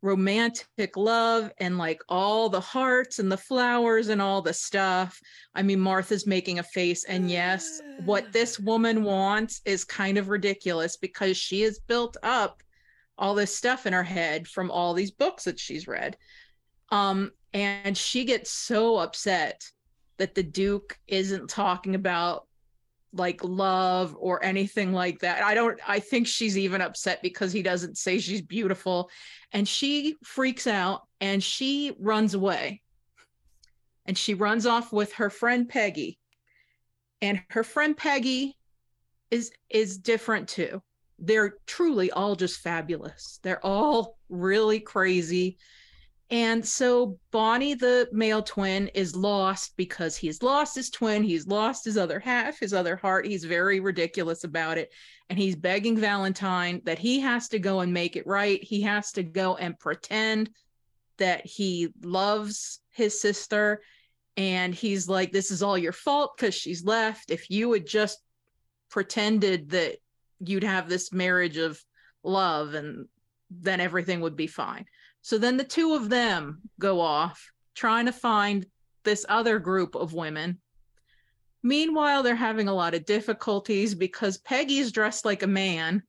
[0.00, 5.20] romantic love and like all the hearts and the flowers and all the stuff.
[5.54, 7.04] I mean, Martha's making a face.
[7.04, 12.62] And yes, what this woman wants is kind of ridiculous because she has built up
[13.16, 16.16] all this stuff in her head from all these books that she's read.
[16.90, 19.64] Um, and she gets so upset
[20.18, 22.47] that the Duke isn't talking about
[23.12, 25.42] like love or anything like that.
[25.42, 29.10] I don't I think she's even upset because he doesn't say she's beautiful
[29.52, 32.82] and she freaks out and she runs away.
[34.06, 36.18] And she runs off with her friend Peggy.
[37.20, 38.56] And her friend Peggy
[39.30, 40.82] is is different too.
[41.18, 43.40] they're truly all just fabulous.
[43.42, 45.58] They're all really crazy.
[46.30, 51.22] And so Bonnie, the male twin, is lost because he's lost his twin.
[51.22, 53.26] He's lost his other half, his other heart.
[53.26, 54.92] He's very ridiculous about it.
[55.30, 58.62] And he's begging Valentine that he has to go and make it right.
[58.62, 60.50] He has to go and pretend
[61.16, 63.80] that he loves his sister.
[64.36, 67.30] And he's like, This is all your fault because she's left.
[67.30, 68.18] If you had just
[68.90, 69.96] pretended that
[70.40, 71.82] you'd have this marriage of
[72.22, 73.06] love and
[73.50, 74.84] then everything would be fine.
[75.22, 78.66] So then the two of them go off trying to find
[79.04, 80.60] this other group of women.
[81.62, 86.02] Meanwhile, they're having a lot of difficulties because Peggy's dressed like a man.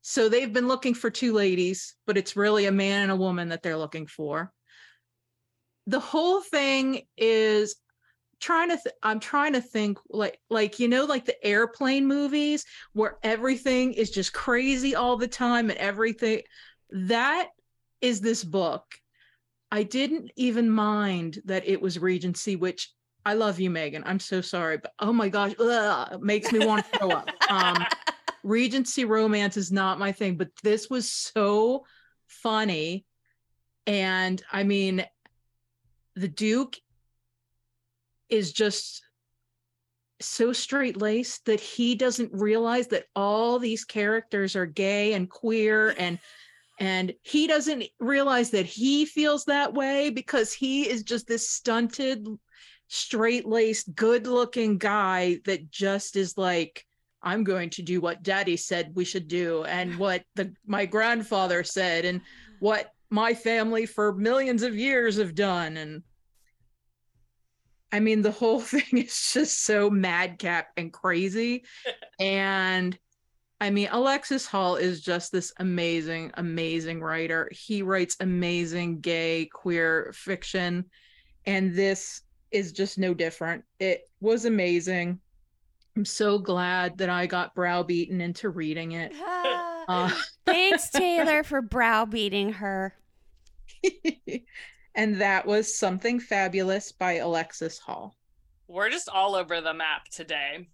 [0.00, 3.50] So they've been looking for two ladies, but it's really a man and a woman
[3.50, 4.52] that they're looking for.
[5.86, 7.76] The whole thing is
[8.42, 12.64] trying to th- i'm trying to think like like you know like the airplane movies
[12.92, 16.42] where everything is just crazy all the time and everything
[16.90, 17.46] that
[18.02, 18.84] is this book?
[19.70, 22.90] I didn't even mind that it was regency which
[23.24, 24.02] i love you megan.
[24.04, 27.30] I'm so sorry but oh my gosh ugh, it makes me want to throw up.
[27.48, 27.86] Um
[28.44, 31.86] regency romance is not my thing but this was so
[32.26, 33.06] funny.
[33.86, 35.06] And i mean
[36.16, 36.76] the duke
[38.28, 39.02] is just
[40.20, 45.94] so straight laced that he doesn't realize that all these characters are gay and queer
[45.98, 46.18] and
[46.78, 52.26] and he doesn't realize that he feels that way because he is just this stunted
[52.88, 56.84] straight laced good looking guy that just is like
[57.22, 61.64] i'm going to do what daddy said we should do and what the my grandfather
[61.64, 62.20] said and
[62.60, 66.02] what my family for millions of years have done and
[67.92, 71.64] I mean, the whole thing is just so madcap and crazy.
[72.18, 72.98] and
[73.62, 77.48] I mean, Alexis Hall is just this amazing, amazing writer.
[77.52, 80.84] He writes amazing gay, queer fiction.
[81.46, 83.62] And this is just no different.
[83.78, 85.20] It was amazing.
[85.96, 89.12] I'm so glad that I got browbeaten into reading it.
[89.88, 90.10] uh,
[90.44, 92.96] Thanks, Taylor, for browbeating her.
[94.96, 98.16] and that was Something Fabulous by Alexis Hall.
[98.66, 100.66] We're just all over the map today.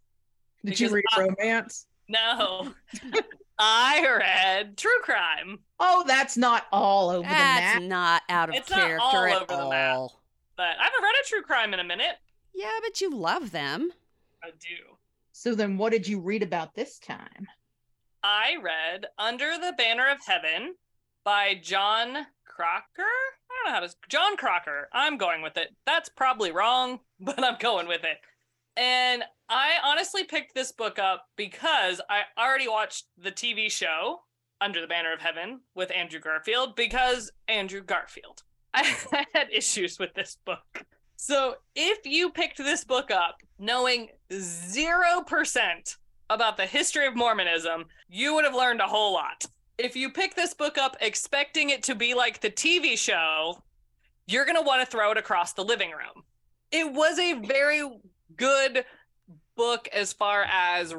[0.65, 1.85] Did you read I, romance?
[2.09, 2.75] No.
[3.59, 5.59] I read true crime.
[5.81, 7.89] Oh, that's not all over that's the map.
[7.89, 9.65] not out of it's character not all at over all.
[9.65, 10.11] the map.
[10.57, 12.17] But I haven't read a true crime in a minute.
[12.55, 13.91] Yeah, but you love them.
[14.43, 14.97] I do.
[15.33, 17.47] So then what did you read about this time?
[18.23, 20.75] I read Under the Banner of Heaven
[21.25, 22.83] by John Crocker.
[22.99, 23.95] I don't know how to.
[24.09, 24.89] John Crocker.
[24.93, 25.75] I'm going with it.
[25.87, 28.19] That's probably wrong, but I'm going with it.
[28.79, 34.21] And I honestly picked this book up because I already watched the TV show
[34.61, 38.45] Under the Banner of Heaven with Andrew Garfield because Andrew Garfield.
[38.75, 40.87] I had issues with this book.
[41.17, 45.97] So if you picked this book up knowing 0%
[46.31, 49.45] about the history of Mormonism, you would have learned a whole lot
[49.79, 53.63] if you pick this book up expecting it to be like the TV show,
[54.27, 56.25] you're going to want to throw it across the living room.
[56.73, 57.89] It was a very
[58.39, 58.85] good
[59.57, 60.95] book as far as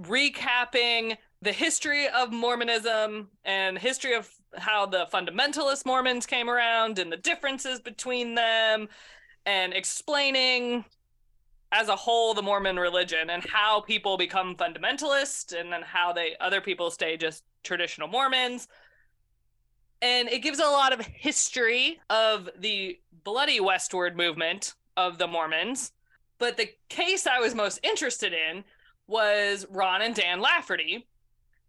[0.00, 7.10] recapping the history of Mormonism and history of how the fundamentalist Mormons came around and
[7.10, 8.88] the differences between them
[9.44, 10.84] and explaining
[11.72, 16.34] as a whole the Mormon religion and how people become fundamentalist and then how they
[16.40, 18.68] other people stay just traditional Mormons.
[20.00, 25.92] And it gives a lot of history of the bloody westward movement of the Mormons.
[26.38, 28.64] But the case I was most interested in
[29.06, 31.06] was Ron and Dan Lafferty,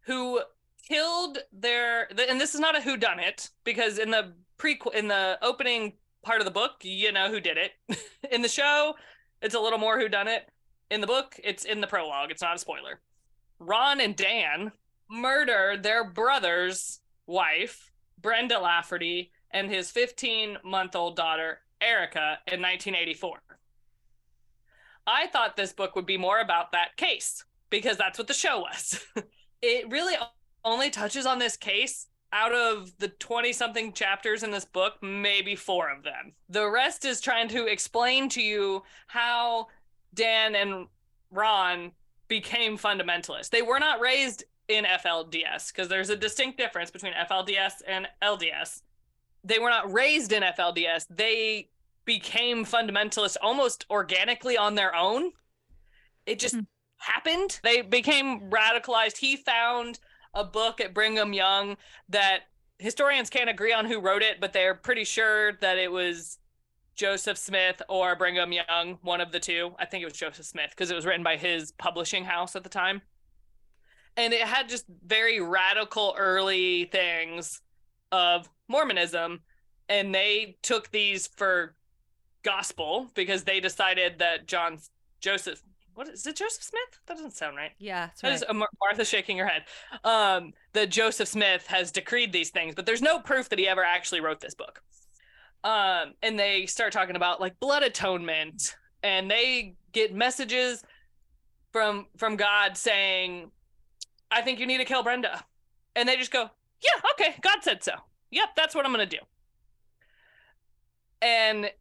[0.02, 0.42] who
[0.88, 5.08] killed their and this is not a who done it because in the pre in
[5.08, 7.72] the opening part of the book you know who did it.
[8.32, 8.96] In the show
[9.42, 10.50] it's a little more who done it
[10.90, 12.32] in the book it's in the prologue.
[12.32, 13.00] It's not a spoiler.
[13.60, 14.72] Ron and dan
[15.10, 17.92] murdered their brother's wife,
[18.22, 23.40] Brenda Lafferty, and his 15 month old daughter, Erica, in 1984.
[25.08, 28.60] I thought this book would be more about that case because that's what the show
[28.60, 29.00] was.
[29.62, 30.16] it really
[30.66, 35.56] only touches on this case out of the 20 something chapters in this book, maybe
[35.56, 36.34] four of them.
[36.50, 39.68] The rest is trying to explain to you how
[40.14, 40.88] Dan and
[41.32, 41.94] Ron
[42.28, 43.50] became fundamentalists.
[43.50, 48.82] They were not raised in FLDS because there's a distinct difference between FLDS and LDS.
[49.46, 51.06] They were not raised in FLDS.
[51.10, 51.70] They
[52.08, 55.32] became fundamentalists almost organically on their own.
[56.26, 56.64] It just mm-hmm.
[56.98, 57.60] happened.
[57.62, 59.18] They became radicalized.
[59.18, 60.00] He found
[60.34, 61.78] a book at Brigham Young
[62.10, 62.44] that
[62.80, 66.40] historians can't agree on who wrote it, but they're pretty sure that it was
[66.96, 69.76] Joseph Smith or Brigham Young, one of the two.
[69.78, 72.64] I think it was Joseph Smith because it was written by his publishing house at
[72.64, 73.02] the time.
[74.16, 77.62] And it had just very radical early things
[78.12, 79.42] of Mormonism.
[79.90, 81.77] And they took these for
[82.44, 84.80] gospel because they decided that John
[85.20, 85.62] Joseph
[85.98, 87.00] what is it Joseph Smith?
[87.08, 87.72] That doesn't sound right.
[87.80, 88.34] Yeah, that's right.
[88.34, 89.64] is Mar- Martha shaking her head.
[90.04, 93.84] Um, that Joseph Smith has decreed these things, but there's no proof that he ever
[93.84, 94.84] actually wrote this book.
[95.64, 100.84] Um, and they start talking about like blood atonement, and they get messages
[101.72, 103.50] from from God saying,
[104.30, 105.44] "I think you need to kill Brenda,"
[105.96, 106.48] and they just go,
[106.80, 107.94] "Yeah, okay, God said so.
[108.30, 109.18] Yep, that's what I'm gonna do."
[111.24, 111.72] And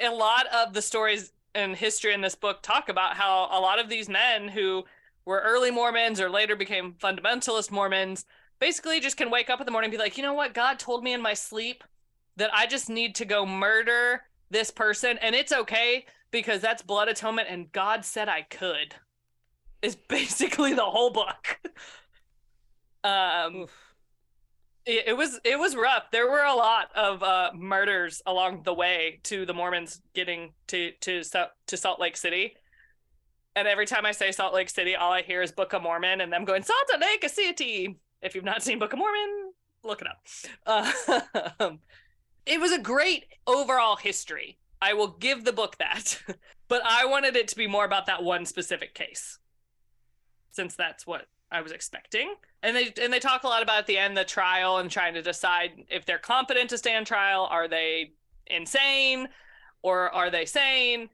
[0.00, 3.78] a lot of the stories and history in this book talk about how a lot
[3.78, 4.84] of these men who
[5.24, 8.24] were early Mormons or later became fundamentalist Mormons
[8.58, 10.54] basically just can wake up in the morning and be like, you know what?
[10.54, 11.82] God told me in my sleep
[12.36, 17.08] that I just need to go murder this person and it's okay because that's blood
[17.08, 18.94] atonement and God said I could.
[19.82, 21.58] Is basically the whole book.
[23.04, 23.70] um it,
[24.90, 26.10] it was it was rough.
[26.10, 30.92] There were a lot of uh, murders along the way to the Mormons getting to
[31.00, 31.22] to
[31.66, 32.54] to Salt Lake City.
[33.56, 36.20] And every time I say Salt Lake City, all I hear is Book of Mormon
[36.20, 37.98] and them going Salt Lake City.
[38.22, 40.20] If you've not seen Book of Mormon, look it up.
[40.66, 41.70] Uh,
[42.46, 44.58] it was a great overall history.
[44.80, 46.22] I will give the book that,
[46.68, 49.38] but I wanted it to be more about that one specific case,
[50.52, 52.34] since that's what I was expecting.
[52.62, 55.14] And they and they talk a lot about at the end the trial and trying
[55.14, 57.48] to decide if they're competent to stand trial.
[57.50, 58.12] Are they
[58.46, 59.28] insane,
[59.82, 61.08] or are they sane?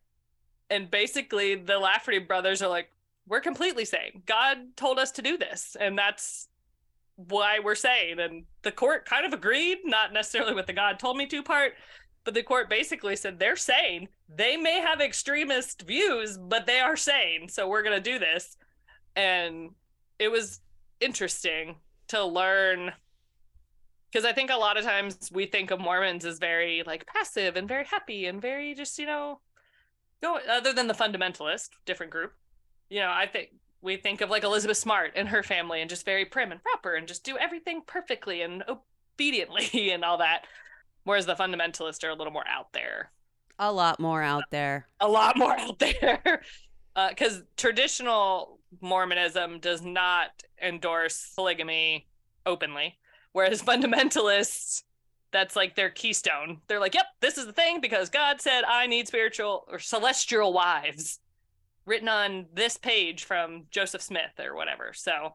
[0.68, 2.91] And basically, the Lafferty brothers are like,
[3.26, 4.22] "We're completely sane.
[4.26, 6.49] God told us to do this, and that's
[7.14, 11.16] why we're sane." And the court kind of agreed, not necessarily with the "God told
[11.16, 11.74] me to" part,
[12.24, 14.09] but the court basically said they're sane.
[14.28, 17.49] They may have extremist views, but they are sane.
[17.49, 18.57] So we're gonna do this.
[19.14, 19.70] And
[20.19, 20.61] it was
[21.01, 21.77] interesting
[22.09, 22.93] to learn
[24.11, 27.57] because I think a lot of times we think of Mormons as very like passive
[27.57, 29.41] and very happy and very just you know
[30.23, 32.33] go other than the fundamentalist different group
[32.91, 33.51] you know I think
[33.83, 36.95] we think of like Elizabeth Smart and her family and just very prim and proper
[36.95, 40.47] and just do everything perfectly and obediently and all that
[41.05, 43.11] whereas the fundamentalists are a little more out there
[43.59, 44.89] A lot more out there.
[45.01, 46.43] a lot more out there
[46.97, 52.07] uh, because traditional mormonism does not endorse polygamy
[52.45, 52.97] openly
[53.33, 54.83] whereas fundamentalists
[55.33, 56.62] that's like their keystone.
[56.66, 60.53] They're like yep this is the thing because god said i need spiritual or celestial
[60.53, 61.20] wives
[61.85, 64.93] written on this page from joseph smith or whatever.
[64.95, 65.35] So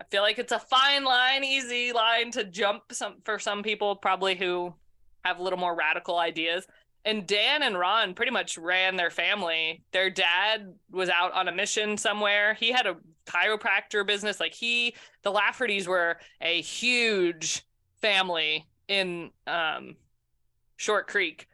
[0.00, 3.96] i feel like it's a fine line easy line to jump some for some people
[3.96, 4.74] probably who
[5.24, 6.66] have a little more radical ideas
[7.04, 9.82] and Dan and Ron pretty much ran their family.
[9.92, 12.54] Their dad was out on a mission somewhere.
[12.54, 12.96] He had a
[13.26, 14.38] chiropractor business.
[14.38, 17.64] Like he, the Laffertys were a huge
[18.00, 19.96] family in um,
[20.76, 21.48] Short Creek.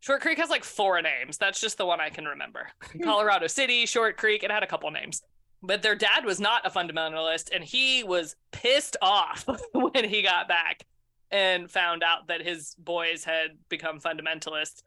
[0.00, 1.36] Short Creek has like four names.
[1.36, 2.68] That's just the one I can remember.
[3.02, 4.44] Colorado City, Short Creek.
[4.44, 5.22] It had a couple names.
[5.62, 10.48] But their dad was not a fundamentalist, and he was pissed off when he got
[10.48, 10.86] back
[11.30, 14.82] and found out that his boys had become fundamentalists.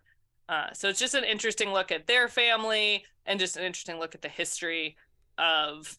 [0.50, 4.14] Uh, so it's just an interesting look at their family and just an interesting look
[4.14, 4.98] at the history
[5.38, 5.98] of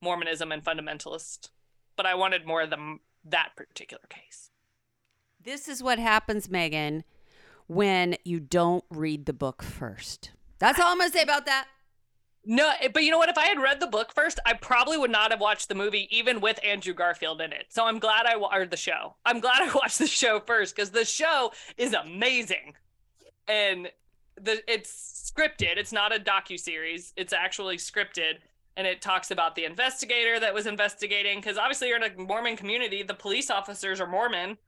[0.00, 1.50] Mormonism and fundamentalist.
[1.96, 4.50] But I wanted more of them that particular case.
[5.42, 7.04] This is what happens, Megan,
[7.66, 10.30] when you don't read the book first.
[10.58, 11.66] That's all I'm going to say about that.
[12.44, 13.28] No, eh, but you know what?
[13.28, 16.08] If I had read the book first, I probably would not have watched the movie,
[16.10, 17.66] even with Andrew Garfield in it.
[17.68, 19.14] So I'm glad I wa- or the show.
[19.24, 22.74] I'm glad I watched the show first because the show is amazing,
[23.46, 23.90] and
[24.40, 25.76] the it's scripted.
[25.76, 27.12] It's not a docu series.
[27.16, 28.38] It's actually scripted,
[28.76, 31.38] and it talks about the investigator that was investigating.
[31.38, 33.04] Because obviously, you're in a Mormon community.
[33.04, 34.58] The police officers are Mormon,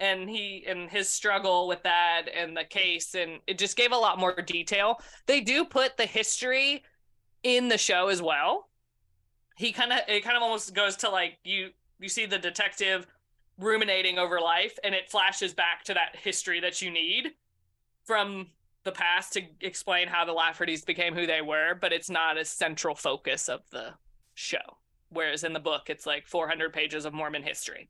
[0.00, 3.96] and he and his struggle with that and the case, and it just gave a
[3.96, 5.00] lot more detail.
[5.26, 6.82] They do put the history
[7.42, 8.68] in the show as well.
[9.56, 13.06] He kind of it kind of almost goes to like you you see the detective
[13.58, 17.32] ruminating over life and it flashes back to that history that you need
[18.04, 18.48] from
[18.84, 22.44] the past to explain how the Laffertys became who they were, but it's not a
[22.44, 23.94] central focus of the
[24.34, 24.78] show.
[25.10, 27.88] Whereas in the book it's like 400 pages of Mormon history.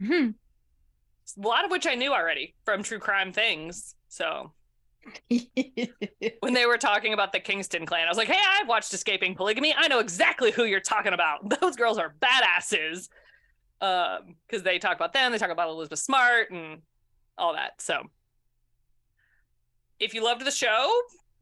[0.00, 0.34] Mhm.
[1.36, 3.96] A lot of which I knew already from true crime things.
[4.08, 4.52] So
[5.28, 8.06] when they were talking about the Kingston clan.
[8.06, 9.74] I was like, hey, I've watched Escaping Polygamy.
[9.76, 11.48] I know exactly who you're talking about.
[11.60, 13.08] Those girls are badasses.
[13.80, 16.82] Um, because they talk about them, they talk about Elizabeth Smart and
[17.36, 17.80] all that.
[17.80, 18.02] So
[20.00, 20.90] if you loved the show,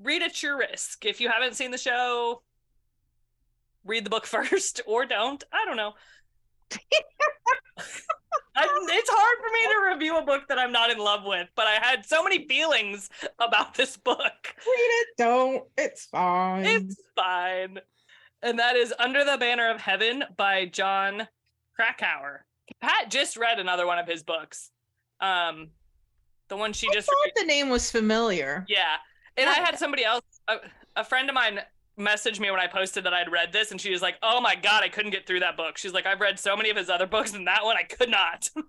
[0.00, 1.04] read at your risk.
[1.04, 2.42] If you haven't seen the show,
[3.84, 5.42] read the book first or don't.
[5.52, 5.92] I don't know.
[8.54, 11.48] I, it's hard for me to review a book that I'm not in love with,
[11.54, 14.18] but I had so many feelings about this book.
[14.18, 15.64] Read it, don't.
[15.78, 16.64] It's fine.
[16.66, 17.78] It's fine.
[18.42, 21.26] And that is Under the Banner of Heaven by Jon
[21.76, 22.44] Krakauer.
[22.80, 24.70] Pat just read another one of his books.
[25.20, 25.68] Um,
[26.48, 28.66] the one she I just thought the name was familiar.
[28.68, 28.96] yeah.
[29.38, 30.56] And I had somebody else, a,
[30.96, 31.60] a friend of mine,
[31.96, 34.54] message me when I posted that I'd read this, and she was like, "Oh my
[34.54, 36.88] god, I couldn't get through that book." She's like, "I've read so many of his
[36.90, 38.50] other books, and that one I could not."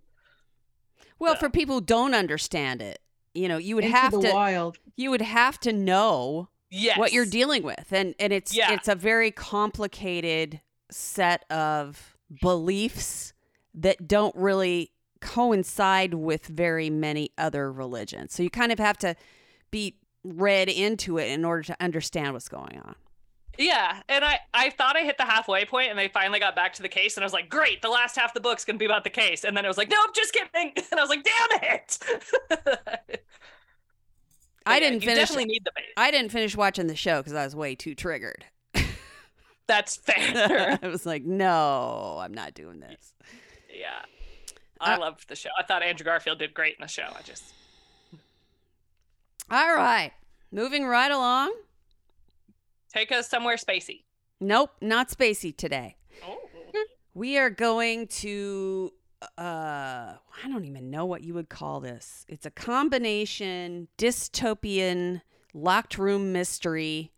[1.20, 1.40] Well, Yeah.
[1.40, 3.00] for people who don't understand it,
[3.34, 4.78] you know, you would Into have the to wild.
[4.98, 6.98] you would have to know yes.
[6.98, 8.74] what you're dealing with and and it's Yeah.
[8.74, 10.60] it's a very complicated
[10.92, 13.34] set of beliefs
[13.76, 19.16] that don't really coincide with very many other religions so you kind of have to
[19.72, 22.96] be read into it in order to understand what's going on
[23.58, 26.74] Yeah, and I I thought I hit the halfway point, and they finally got back
[26.74, 28.80] to the case, and I was like, "Great, the last half of the book's gonna
[28.80, 31.10] be about the case." And then it was like, "Nope, just kidding," and I was
[31.10, 32.00] like, "Damn it!"
[34.66, 35.86] i didn't you finish Definitely need the base.
[35.98, 38.46] i didn't finish watching the show because i was way too triggered
[39.68, 40.80] That's fair.
[40.82, 43.14] i was like no i'm not doing this
[43.70, 44.04] yeah,
[44.80, 45.50] I Uh, loved the show.
[45.60, 47.08] I thought Andrew Garfield did great in the show.
[47.14, 47.44] I just
[49.52, 50.12] all right
[50.52, 51.52] moving right along
[52.94, 54.04] take us somewhere spacey.
[54.40, 56.40] nope not spacey today Oh.
[57.16, 58.92] We are going to
[59.38, 62.26] uh I don't even know what you would call this.
[62.28, 65.22] It's a combination dystopian
[65.54, 67.12] locked room mystery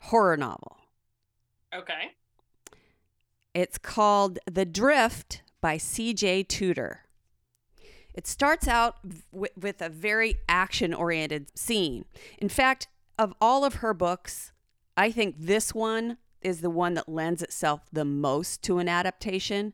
[0.00, 0.76] horror novel.
[1.74, 2.12] Okay.
[3.54, 7.02] It's called The Drift by CJ Tudor.
[8.14, 8.96] It starts out
[9.32, 12.04] w- with a very action oriented scene.
[12.38, 12.88] In fact,
[13.18, 14.52] of all of her books,
[14.96, 19.72] I think this one is the one that lends itself the most to an adaptation.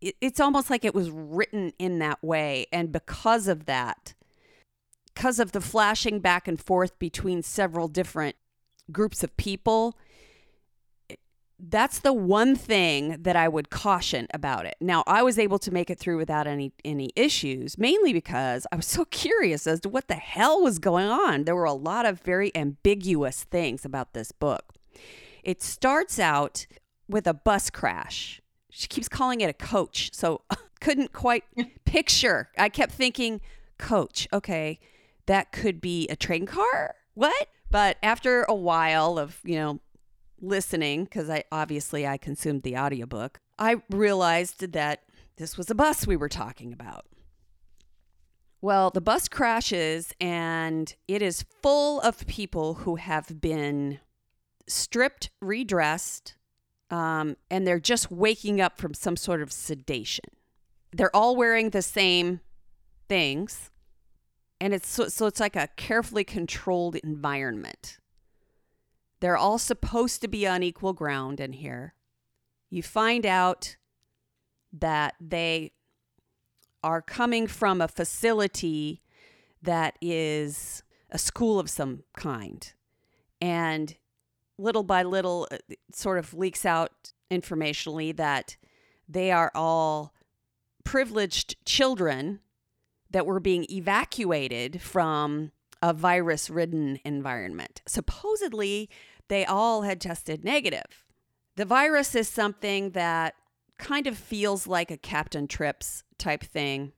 [0.00, 2.66] It's almost like it was written in that way.
[2.72, 4.14] And because of that,
[5.14, 8.36] because of the flashing back and forth between several different
[8.92, 9.98] groups of people,
[11.58, 14.76] that's the one thing that I would caution about it.
[14.80, 18.76] Now, I was able to make it through without any any issues, mainly because I
[18.76, 21.44] was so curious as to what the hell was going on.
[21.44, 24.74] There were a lot of very ambiguous things about this book.
[25.42, 26.66] It starts out
[27.08, 28.40] with a bus crash.
[28.70, 30.42] She keeps calling it a coach, so
[30.80, 31.44] couldn't quite
[31.84, 32.50] picture.
[32.58, 33.40] I kept thinking
[33.78, 34.28] coach.
[34.32, 34.78] Okay,
[35.26, 36.96] that could be a train car.
[37.14, 37.48] What?
[37.70, 39.80] But after a while of, you know,
[40.40, 45.02] listening because I obviously I consumed the audiobook, I realized that
[45.36, 47.06] this was a bus we were talking about.
[48.62, 54.00] Well, the bus crashes and it is full of people who have been
[54.66, 56.34] stripped, redressed,
[56.90, 60.24] um, and they're just waking up from some sort of sedation.
[60.92, 62.40] They're all wearing the same
[63.08, 63.70] things,
[64.60, 67.98] and it's so, so it's like a carefully controlled environment.
[69.20, 71.94] They're all supposed to be on equal ground in here.
[72.70, 73.76] You find out
[74.72, 75.72] that they
[76.82, 79.02] are coming from a facility
[79.62, 82.72] that is a school of some kind.
[83.40, 83.96] And
[84.58, 88.56] little by little, uh, it sort of leaks out informationally that
[89.08, 90.14] they are all
[90.84, 92.40] privileged children
[93.10, 95.52] that were being evacuated from
[95.82, 97.82] a virus ridden environment.
[97.86, 98.88] Supposedly,
[99.28, 101.04] they all had tested negative.
[101.56, 103.34] The virus is something that
[103.78, 106.92] kind of feels like a Captain Trips type thing,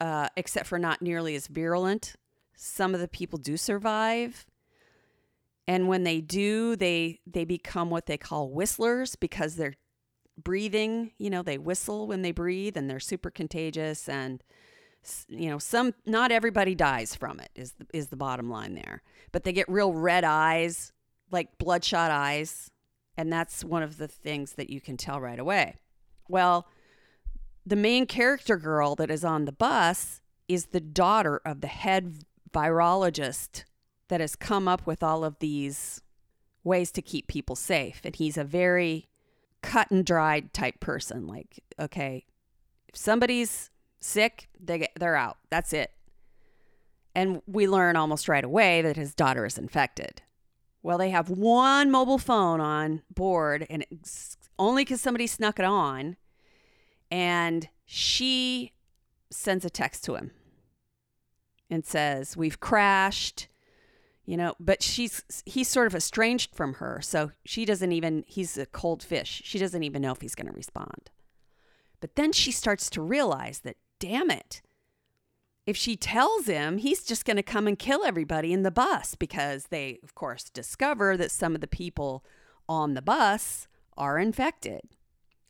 [0.00, 2.14] uh, except for not nearly as virulent.
[2.56, 4.46] Some of the people do survive.
[5.66, 9.74] And when they do, they they become what they call whistlers because they're
[10.42, 14.42] breathing, you know, they whistle when they breathe and they're super contagious and
[15.28, 19.02] you know, some not everybody dies from it is the, is the bottom line there.
[19.32, 20.92] But they get real red eyes,
[21.30, 22.70] like bloodshot eyes,
[23.16, 25.76] and that's one of the things that you can tell right away.
[26.28, 26.66] Well,
[27.66, 32.24] the main character girl that is on the bus is the daughter of the head
[32.52, 33.64] virologist
[34.08, 36.02] that has come up with all of these
[36.64, 38.00] ways to keep people safe.
[38.04, 39.08] And he's a very
[39.62, 41.26] cut and dried type person.
[41.26, 42.24] Like, okay,
[42.88, 43.70] if somebody's
[44.00, 45.38] sick, they get, they're out.
[45.50, 45.92] That's it.
[47.14, 50.22] And we learn almost right away that his daughter is infected.
[50.82, 53.84] Well, they have one mobile phone on board, and
[54.58, 56.16] only because somebody snuck it on.
[57.10, 58.72] And she
[59.30, 60.30] sends a text to him
[61.68, 63.48] and says, We've crashed,
[64.24, 67.00] you know, but she's, he's sort of estranged from her.
[67.02, 69.42] So she doesn't even, he's a cold fish.
[69.44, 71.10] She doesn't even know if he's going to respond.
[72.00, 74.60] But then she starts to realize that, damn it,
[75.66, 79.14] if she tells him, he's just going to come and kill everybody in the bus
[79.14, 82.24] because they, of course, discover that some of the people
[82.68, 84.80] on the bus are infected.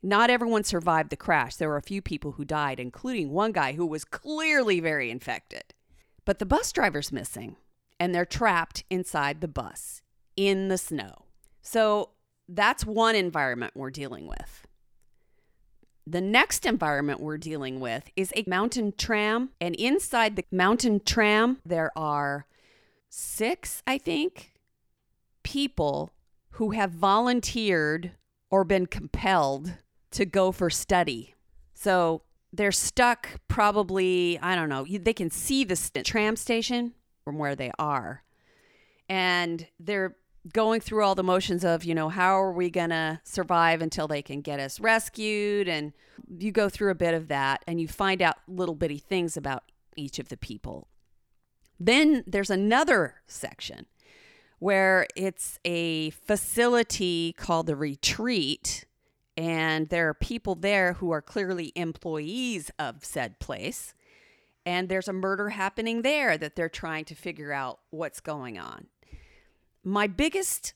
[0.03, 1.55] Not everyone survived the crash.
[1.55, 5.73] There were a few people who died, including one guy who was clearly very infected.
[6.25, 7.55] But the bus driver's missing,
[7.99, 10.01] and they're trapped inside the bus
[10.35, 11.25] in the snow.
[11.61, 12.11] So
[12.47, 14.67] that's one environment we're dealing with.
[16.07, 19.49] The next environment we're dealing with is a mountain tram.
[19.61, 22.47] And inside the mountain tram, there are
[23.09, 24.53] six, I think,
[25.43, 26.13] people
[26.51, 28.11] who have volunteered
[28.49, 29.73] or been compelled
[30.11, 31.35] to go for study.
[31.73, 36.93] So they're stuck probably, I don't know, they can see the tram station
[37.23, 38.23] from where they are.
[39.07, 40.15] And they're
[40.51, 44.07] going through all the motions of, you know, how are we going to survive until
[44.07, 45.67] they can get us rescued?
[45.67, 45.93] And
[46.37, 49.63] you go through a bit of that and you find out little bitty things about
[49.95, 50.87] each of the people.
[51.79, 53.85] Then there's another section
[54.59, 58.85] where it's a facility called the retreat.
[59.37, 63.93] And there are people there who are clearly employees of said place.
[64.65, 68.87] And there's a murder happening there that they're trying to figure out what's going on
[69.83, 70.73] my biggest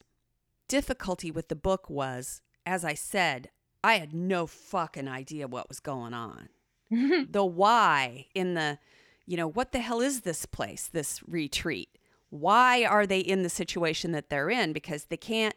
[0.68, 3.50] difficulty with the book was, as I said,
[3.84, 6.48] I had no fucking idea what was going on.
[6.90, 8.78] the why in the,
[9.26, 11.88] you know, what the hell is this place, this retreat?
[12.30, 14.72] Why are they in the situation that they're in?
[14.72, 15.54] Because they can't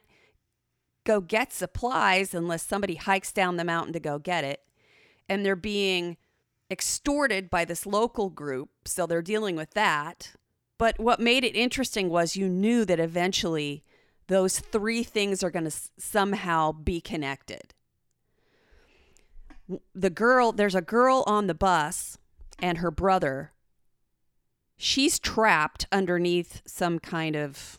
[1.06, 4.62] go get supplies unless somebody hikes down the mountain to go get it.
[5.28, 6.18] And they're being
[6.70, 8.70] extorted by this local group.
[8.86, 10.34] So they're dealing with that.
[10.80, 13.84] But what made it interesting was you knew that eventually
[14.28, 17.76] those three things are going to s- somehow be connected.
[19.94, 22.18] The girl, there's a girl on the bus
[22.60, 23.52] and her brother.
[24.78, 27.78] She's trapped underneath some kind of.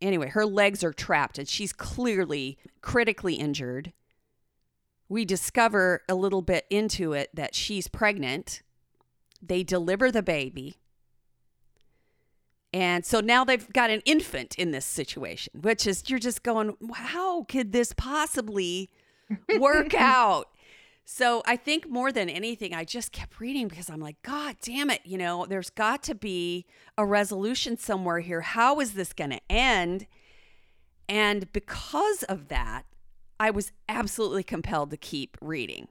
[0.00, 3.92] Anyway, her legs are trapped and she's clearly critically injured.
[5.08, 8.62] We discover a little bit into it that she's pregnant.
[9.42, 10.78] They deliver the baby
[12.72, 16.74] and so now they've got an infant in this situation, which is you're just going,
[16.94, 18.90] how could this possibly
[19.58, 20.48] work out?
[21.04, 24.88] So I think more than anything, I just kept reading because I'm like, God damn
[24.88, 26.64] it, you know, there's got to be
[26.96, 28.40] a resolution somewhere here.
[28.40, 30.06] How is this going to end?
[31.08, 32.84] And because of that,
[33.38, 35.88] I was absolutely compelled to keep reading.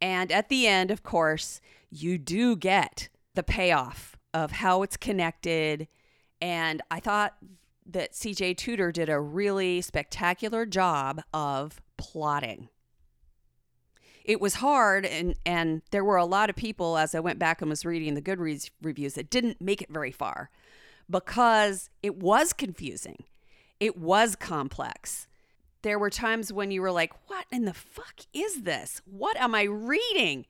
[0.00, 1.60] And at the end, of course,
[1.90, 5.88] you do get the payoff of how it's connected.
[6.40, 7.36] And I thought
[7.86, 12.68] that CJ Tudor did a really spectacular job of plotting.
[14.24, 17.62] It was hard, and, and there were a lot of people, as I went back
[17.62, 20.50] and was reading the Goodreads reviews, that didn't make it very far
[21.08, 23.24] because it was confusing.
[23.80, 25.28] It was complex.
[25.80, 29.00] There were times when you were like, what in the fuck is this?
[29.06, 30.44] What am I reading?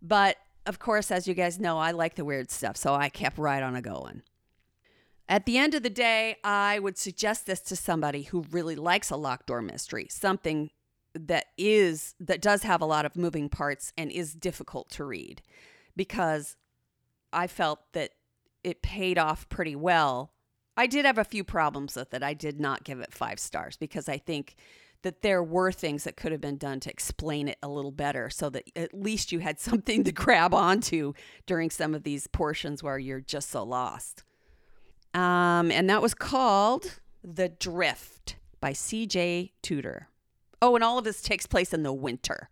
[0.00, 0.36] But
[0.68, 3.62] of course, as you guys know, I like the weird stuff, so I kept right
[3.62, 4.22] on a going.
[5.26, 9.10] At the end of the day, I would suggest this to somebody who really likes
[9.10, 10.70] a locked door mystery, something
[11.14, 15.42] that is that does have a lot of moving parts and is difficult to read
[15.96, 16.56] because
[17.32, 18.10] I felt that
[18.62, 20.32] it paid off pretty well.
[20.76, 22.22] I did have a few problems with it.
[22.22, 24.54] I did not give it 5 stars because I think
[25.02, 28.28] that there were things that could have been done to explain it a little better
[28.28, 31.12] so that at least you had something to grab onto
[31.46, 34.24] during some of these portions where you're just so lost.
[35.14, 39.52] Um, and that was called The Drift by C.J.
[39.62, 40.08] Tudor.
[40.60, 42.50] Oh, and all of this takes place in the winter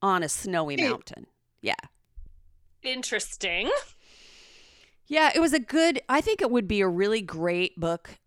[0.00, 1.26] on a snowy mountain.
[1.60, 1.74] Yeah.
[2.82, 3.70] Interesting.
[5.06, 8.18] Yeah, it was a good, I think it would be a really great book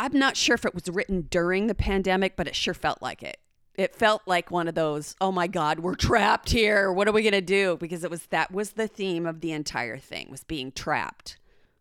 [0.00, 3.22] I'm not sure if it was written during the pandemic, but it sure felt like
[3.22, 3.36] it.
[3.74, 6.90] It felt like one of those, oh my God, we're trapped here.
[6.90, 7.76] What are we gonna do?
[7.78, 11.36] Because it was that was the theme of the entire thing was being trapped.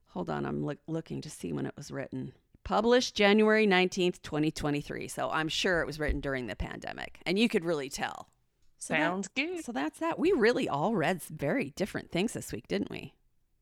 [0.07, 2.34] Hold on, I'm look, looking to see when it was written.
[2.65, 5.07] Published January 19th, 2023.
[5.07, 7.20] So I'm sure it was written during the pandemic.
[7.26, 8.28] And you could really tell.
[8.80, 9.63] So Sounds that, good.
[9.63, 10.20] So that's that.
[10.20, 13.13] We really all read very different things this week, didn't we?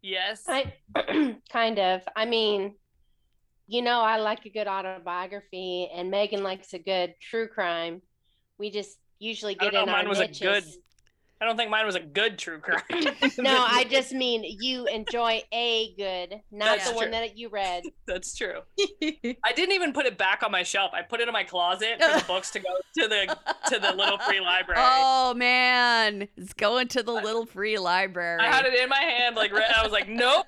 [0.01, 0.45] Yes.
[0.47, 0.73] I
[1.51, 2.01] kind of.
[2.15, 2.73] I mean,
[3.67, 8.01] you know, I like a good autobiography, and Megan likes a good true crime.
[8.57, 10.39] We just usually I get don't know in if mine our was a niches.
[10.39, 10.63] good-
[11.39, 12.81] I don't think mine was a good true crime.
[13.37, 17.83] No, I just mean you enjoy a good, not That's the one that you read.
[18.07, 18.61] That's true.
[18.79, 20.91] I didn't even put it back on my shelf.
[20.95, 23.37] I put it in my closet for the books to go to the
[23.69, 24.81] to the little free library.
[24.83, 28.39] Oh man, it's going to the little free library.
[28.41, 30.47] I had it in my hand, like re- I was like, nope.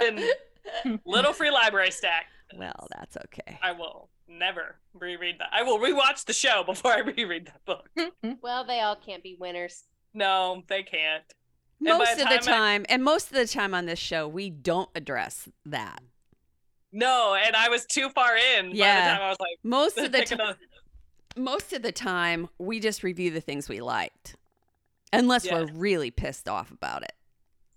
[0.00, 0.20] and
[1.04, 2.26] little free library stack.
[2.56, 3.58] Well, that's okay.
[3.62, 5.48] I will never reread that.
[5.52, 7.88] I will rewatch the show before I reread that book.
[8.42, 9.84] Well, they all can't be winners.
[10.12, 11.24] No, they can't.
[11.80, 14.48] Most the of the time I- and most of the time on this show, we
[14.50, 16.00] don't address that.
[16.92, 18.66] No, and I was too far in.
[18.66, 19.14] By the Yeah.
[19.14, 20.56] time I was like, Most of the time, of-
[21.36, 24.36] most of the time, we just review the things we liked,
[25.12, 27.12] unless we're really pissed off about it.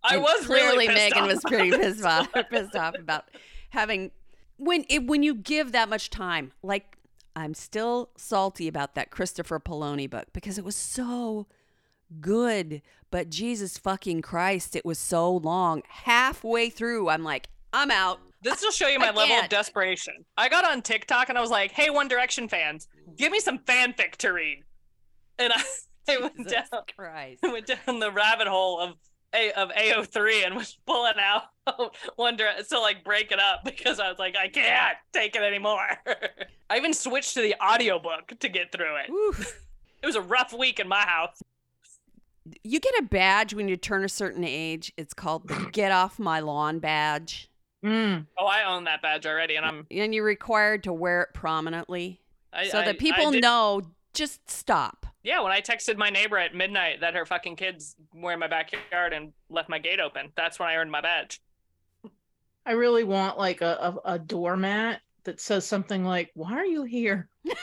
[0.09, 1.27] I was clearly really Megan off.
[1.27, 3.25] was pretty pissed off, pissed off about
[3.69, 4.11] having
[4.57, 6.51] when it, when you give that much time.
[6.63, 6.97] Like
[7.35, 11.47] I'm still salty about that Christopher Paolini book because it was so
[12.19, 12.81] good,
[13.11, 15.83] but Jesus fucking Christ, it was so long.
[15.87, 18.19] Halfway through, I'm like, I'm out.
[18.41, 20.25] This will show you my level of desperation.
[20.37, 22.87] I got on TikTok and I was like, "Hey, One Direction fans,
[23.17, 24.63] give me some fanfic to read."
[25.39, 25.63] And I,
[26.09, 27.43] I went down, Christ.
[27.43, 28.95] I went down the rabbit hole of
[29.35, 31.43] a of AO3 and was pulling out
[32.15, 35.41] One Direction to like break it up because I was like, I can't take it
[35.41, 35.87] anymore.
[36.69, 39.09] I even switched to the audiobook to get through it.
[39.09, 39.63] Oof.
[40.01, 41.41] It was a rough week in my house.
[42.63, 44.93] You get a badge when you turn a certain age.
[44.95, 47.49] It's called the Get Off My Lawn badge.
[47.83, 48.25] Mm.
[48.39, 52.21] Oh, I own that badge already, and I'm And you're required to wear it prominently
[52.53, 53.81] I, so I- that I people did- know
[54.13, 55.06] just stop.
[55.27, 58.47] Yeah, when I texted my neighbor at midnight that her fucking kids were in my
[58.47, 61.41] backyard and left my gate open, that's when I earned my badge.
[62.65, 66.85] I really want like a, a, a doormat that says something like, Why are you
[66.85, 67.27] here?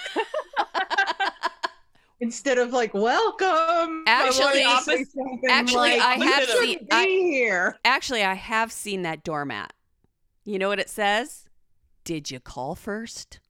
[2.21, 4.05] Instead of like, Welcome.
[4.07, 7.79] Actually- it to say something actually, like, I have seen- be I- here.
[7.87, 9.73] Actually, I have seen that doormat.
[10.45, 11.47] You know what it says?
[12.05, 13.41] Did you call first?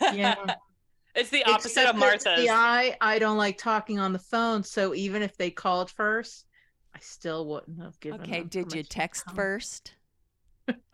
[0.00, 0.36] Yeah.
[1.14, 2.40] it's the opposite Except of that, Martha's.
[2.40, 6.46] See, I I don't like talking on the phone, so even if they called first,
[6.94, 8.20] I still wouldn't have given.
[8.22, 9.94] Okay, them did you text first?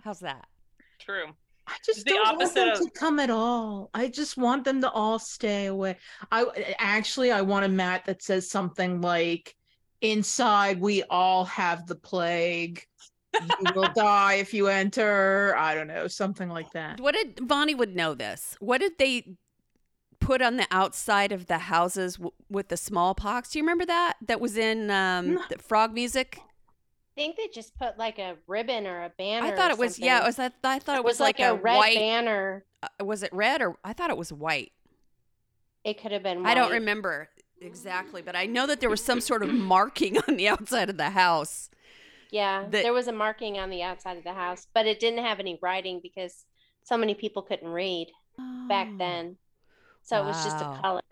[0.02, 0.46] How's that?
[0.98, 1.26] True.
[1.66, 3.90] I just the don't want them of- to come at all.
[3.92, 5.96] I just want them to all stay away.
[6.32, 6.46] I
[6.78, 9.54] actually I want a mat that says something like,
[10.00, 12.82] "Inside, we all have the plague.
[13.34, 17.00] You will die if you enter." I don't know, something like that.
[17.00, 18.56] What did Vonnie would know this?
[18.60, 19.36] What did they
[20.28, 23.50] put on the outside of the houses w- with the smallpox?
[23.50, 24.14] Do you remember that?
[24.26, 26.38] That was in um, the frog music.
[26.40, 29.46] I think they just put like a ribbon or a banner.
[29.46, 30.20] I thought it was yeah.
[30.22, 31.96] It was I, I thought it It was, like, a, a, red white.
[31.96, 32.64] banner.
[32.82, 34.72] uh, was it red or I thought it was white.
[35.82, 36.44] It could have been.
[36.44, 37.28] I don't remember
[37.60, 40.96] exactly, but I know that there was some sort of marking on the outside of
[40.98, 41.70] the house.
[42.30, 45.24] Yeah, that- there was a marking on the outside of the house, but it didn't
[45.24, 46.44] have any writing because
[46.84, 48.08] so many people couldn't read
[48.68, 48.98] back Oh.
[48.98, 49.36] then.
[50.08, 51.02] So it was just a color.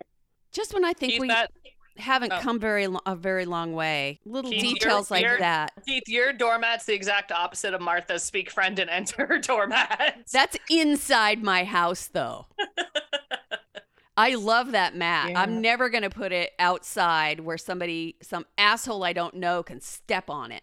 [0.53, 1.51] Just when I think Keith, we that,
[1.99, 2.40] haven't oh.
[2.40, 5.72] come very lo- a very long way, little Keith, you're- details like you're- that.
[5.84, 10.24] Keith, your doormat's the exact opposite of Martha's speak friend and enter doormat.
[10.32, 12.47] That's inside my house, though.
[14.16, 15.32] I love that mat.
[15.32, 15.42] Yeah.
[15.42, 19.82] I'm never going to put it outside where somebody, some asshole I don't know, can
[19.82, 20.62] step on it.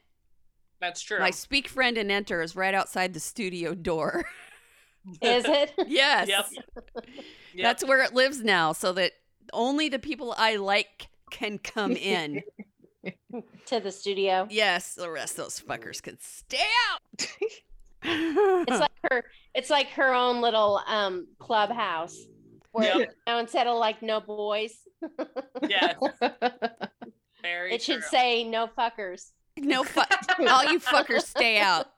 [0.81, 1.19] That's true.
[1.19, 4.25] My speak friend and enter is right outside the studio door.
[5.21, 5.73] Is it?
[5.87, 6.27] yes.
[6.27, 6.45] Yep.
[7.55, 7.63] Yep.
[7.63, 9.11] That's where it lives now, so that
[9.51, 12.41] only the people I like can come in.
[13.65, 14.47] to the studio.
[14.49, 17.27] yes, the rest of those fuckers can stay out.
[18.05, 19.23] It's like her.
[19.55, 22.17] It's like her own little um clubhouse
[22.73, 23.13] where Yep.
[23.27, 24.73] now instead of like no boys,
[25.69, 25.93] yeah.
[27.41, 29.31] Very it should say no fuckers.
[29.57, 30.11] no fuck.
[30.39, 31.91] All you fuckers stay out.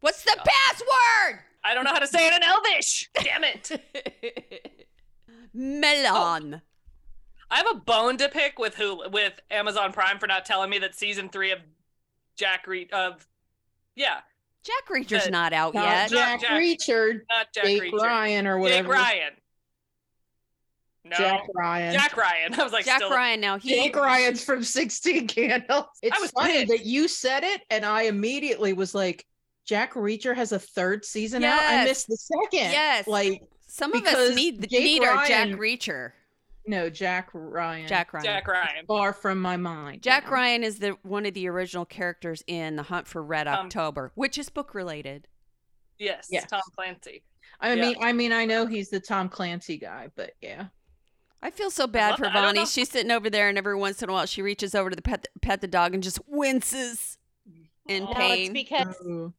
[0.00, 1.40] What's the password?
[1.62, 3.10] I don't know how to say it in Elvish.
[3.14, 4.86] Damn it.
[5.54, 6.62] Mellon.
[7.50, 10.78] I have a bone to pick with who with Amazon Prime for not telling me
[10.78, 11.58] that season three of
[12.36, 13.26] Jack Reed of
[13.96, 14.20] yeah,
[14.64, 16.10] Jack Reacher's Uh, not out Not yet.
[16.10, 18.00] Jack, Jack- Reacher, not Jack Jake Reacher.
[18.00, 18.88] Ryan, or whatever.
[18.94, 19.32] Jake Ryan.
[21.04, 21.96] No, Jack Jack, Ryan.
[22.16, 22.54] Ryan.
[22.60, 23.40] I was like, Jack still, Ryan.
[23.40, 23.70] Now he.
[23.70, 25.86] Jake Ryan's from 16 Candles.
[26.02, 26.68] It's was funny pissed.
[26.68, 29.26] that you said it, and I immediately was like,
[29.70, 31.62] Jack Reacher has a third season out.
[31.62, 32.72] I missed the second.
[32.72, 33.06] Yes.
[33.06, 36.10] Like, Some of us need Jake need our Jack Reacher.
[36.66, 37.86] No, Jack Ryan.
[37.86, 38.24] Jack Ryan.
[38.24, 38.86] Jack Ryan.
[38.86, 40.02] Far from my mind.
[40.02, 40.34] Jack yeah.
[40.34, 44.10] Ryan is the one of the original characters in The Hunt for Red Um, October,
[44.16, 45.28] which is book related.
[46.00, 46.50] Yes, Yes.
[46.50, 47.22] Tom Clancy.
[47.60, 47.80] I Yeah.
[47.80, 50.66] mean, I mean, I know he's the Tom Clancy guy, but yeah.
[51.40, 52.34] I feel so bad for that.
[52.34, 52.66] I don't Vonnie.
[52.66, 55.02] She's sitting over there, and every once in a while, she reaches over to the
[55.02, 57.18] pet pet the dog and just winces
[57.88, 59.26] in No, No, it's because Ooh.
[59.26, 59.34] it's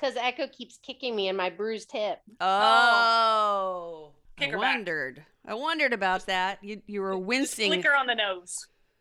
[0.00, 2.18] because Echo keeps kicking me in my bruised hip.
[2.40, 4.74] oh, Kick I her back.
[4.76, 5.24] wondered.
[5.46, 6.58] I wondered about that.
[6.62, 7.72] You you were Just wincing.
[7.72, 8.56] flick on the nose.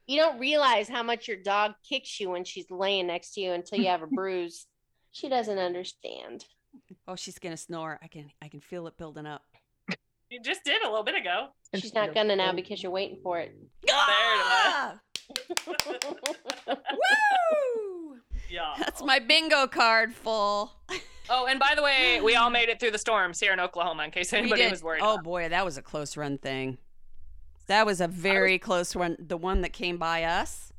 [0.08, 3.52] You don't realize how much your dog kicks you when she's laying next to you
[3.54, 4.66] until you have a bruise.
[5.12, 6.46] She doesn't understand.
[7.08, 8.00] Oh, she's gonna snore.
[8.04, 9.44] I can I can feel it building up.
[10.30, 11.48] You just did a little bit ago.
[11.76, 13.56] She's not gonna now because you're waiting for it.
[13.90, 15.00] Ah!
[16.68, 16.78] Woo!
[18.50, 18.74] Yeah.
[18.80, 19.06] That's oh.
[19.06, 20.74] my bingo card full.
[21.30, 24.04] Oh, and by the way, we all made it through the storms here in Oklahoma.
[24.04, 25.02] In case anybody was worried.
[25.04, 26.78] Oh about boy, that was a close run thing.
[27.68, 29.16] That was a very close one.
[29.20, 30.74] The one that came by us.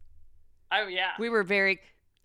[0.73, 1.11] Oh yeah.
[1.19, 1.81] We were very.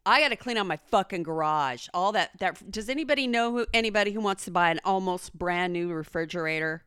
[0.08, 1.88] I got to clean out my fucking garage.
[1.94, 2.32] All that.
[2.40, 2.72] That.
[2.72, 6.84] Does anybody know who anybody who wants to buy an almost brand new refrigerator?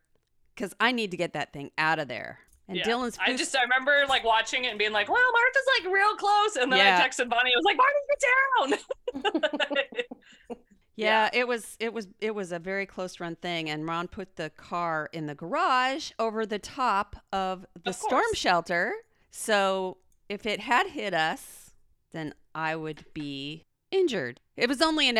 [0.54, 2.40] Because I need to get that thing out of there.
[2.68, 2.84] And Yeah.
[2.84, 3.16] Dylan's.
[3.18, 6.56] I just I remember like watching it and being like, "Wow, Martha's like real close,"
[6.56, 6.98] and then Yeah.
[7.02, 7.52] I texted Vonnie.
[7.52, 7.98] I was like, "Martha,
[9.24, 9.34] get
[9.72, 10.56] down!"
[10.96, 14.34] Yeah, it was it was it was a very close run thing and Ron put
[14.34, 18.92] the car in the garage over the top of the Of storm shelter.
[19.30, 19.98] So
[20.28, 21.70] if it had hit us,
[22.10, 24.40] then I would be injured.
[24.56, 25.14] It was only an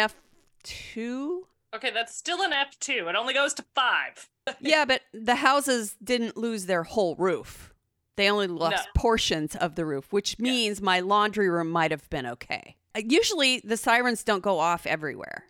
[0.64, 1.42] F2.
[1.74, 3.06] Okay, that's still an F two.
[3.08, 4.28] It only goes to five.
[4.60, 7.72] yeah, but the houses didn't lose their whole roof.
[8.16, 9.00] They only lost No.
[9.00, 12.76] portions of the roof, which means my laundry room might have been okay.
[12.96, 15.44] Uh, Usually the sirens don't go off everywhere.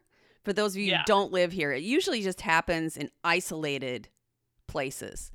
[0.44, 0.98] For those of you Yeah.
[0.98, 4.08] who don't live here, it usually just happens in isolated
[4.66, 5.32] places.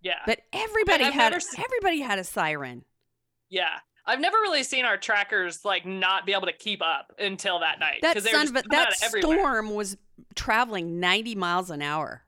[0.00, 2.84] Yeah, But everybody had never se- everybody had a siren.
[3.48, 3.80] yeah.
[4.08, 7.78] I've never really seen our trackers like not be able to keep up until that
[7.78, 9.38] night That they were son just of a, coming out that everywhere.
[9.38, 9.96] storm was
[10.34, 12.22] traveling 90 miles an hour.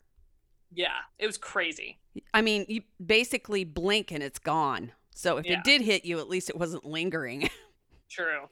[0.72, 1.98] Yeah, it was crazy.
[2.34, 4.92] I mean, you basically blink and it's gone.
[5.14, 5.54] So if Yeah.
[5.58, 7.48] it did hit you, at least it wasn't lingering.
[8.10, 8.42] True.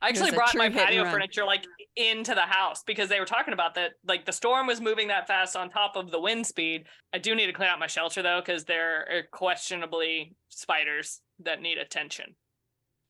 [0.00, 1.64] I actually brought my patio furniture like
[1.96, 3.92] into the house because they were talking about that.
[4.06, 6.84] Like the storm was moving that fast on top of the wind speed.
[7.12, 11.60] I do need to clean out my shelter though because there are questionably spiders that
[11.60, 12.34] need attention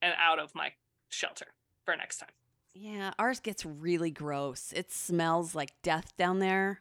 [0.03, 0.73] and out of my
[1.09, 1.47] shelter
[1.85, 2.31] for next time.
[2.75, 4.73] Yeah, ours gets really gross.
[4.75, 6.81] It smells like death down there.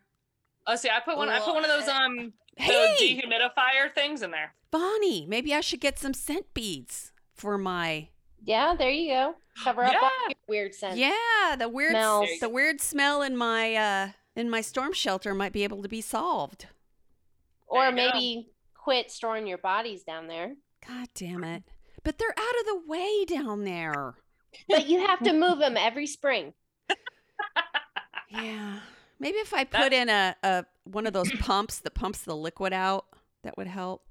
[0.67, 1.29] Oh, see, I put one.
[1.29, 2.73] I put one of those um Hey!
[2.73, 4.53] those dehumidifier things in there.
[4.71, 8.09] Vonnie, maybe I should get some scent beads for my
[8.43, 9.35] Yeah, there you go.
[9.63, 10.97] Cover up all your weird scents.
[10.97, 12.29] Yeah, the weird Smells.
[12.41, 16.01] the weird smell in my uh in my storm shelter might be able to be
[16.01, 16.67] solved.
[17.67, 18.17] Or There you go.
[18.17, 20.53] maybe quit storing your bodies down there.
[20.87, 21.63] God damn it.
[22.07, 24.15] But they're out of the way down there.
[24.69, 26.53] But you have to move them every spring.
[28.29, 28.79] Yeah.
[29.19, 32.73] Maybe if I put in a, a one of those pumps that pumps the liquid
[32.73, 33.05] out,
[33.43, 34.03] that would help.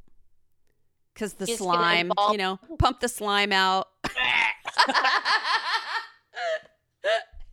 [1.14, 3.88] Cause the Just gonna slime, involve- you know, pump the slime out.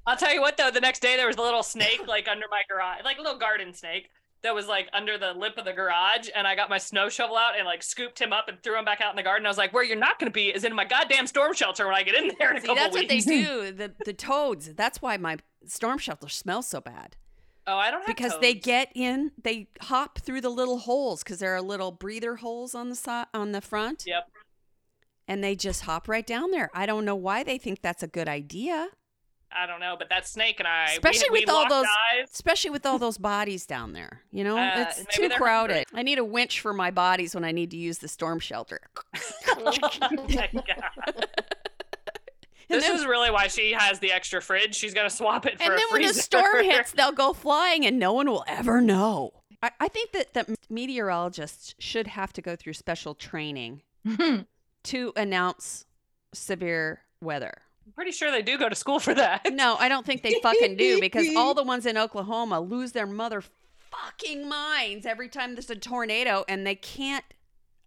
[0.05, 2.45] I'll tell you what though, the next day there was a little snake like under
[2.49, 4.09] my garage, like a little garden snake
[4.43, 7.37] that was like under the lip of the garage, and I got my snow shovel
[7.37, 9.45] out and like scooped him up and threw him back out in the garden.
[9.45, 11.85] I was like, "Where you're not going to be is in my goddamn storm shelter
[11.87, 13.71] when I get in there in a See, couple that's what they do.
[13.77, 14.73] The the toads.
[14.73, 17.15] That's why my storm shelter smells so bad.
[17.65, 21.39] Oh, I don't have because they get in they hop through the little holes because
[21.39, 24.27] there are little breather holes on the side on the front Yep.
[25.29, 28.07] and they just hop right down there i don't know why they think that's a
[28.07, 28.89] good idea
[29.55, 32.29] I don't know, but that snake and I, especially we, with all those- eyes.
[32.33, 35.99] especially with all those bodies down there you know Uh, it's too crowded hungry.
[35.99, 38.79] i need a winch for my bodies when i need to use the storm shelter
[39.49, 39.63] Oh
[40.29, 41.27] my God.
[42.69, 44.73] And This then- is really why she has the extra fridge.
[44.75, 47.85] She's gonna swap it for and a then when the storm hits they'll go flying
[47.85, 49.31] and no one will ever know
[49.61, 53.81] I, I think that, that meteorologists should have to go through special training
[54.83, 55.85] to announce
[56.33, 57.53] severe weather
[57.86, 59.53] I'm pretty sure they do go to school for that.
[59.53, 63.07] No, I don't think they fucking do because all the ones in Oklahoma lose their
[63.07, 63.43] mother
[63.91, 67.25] fucking minds every time there's a tornado and they can't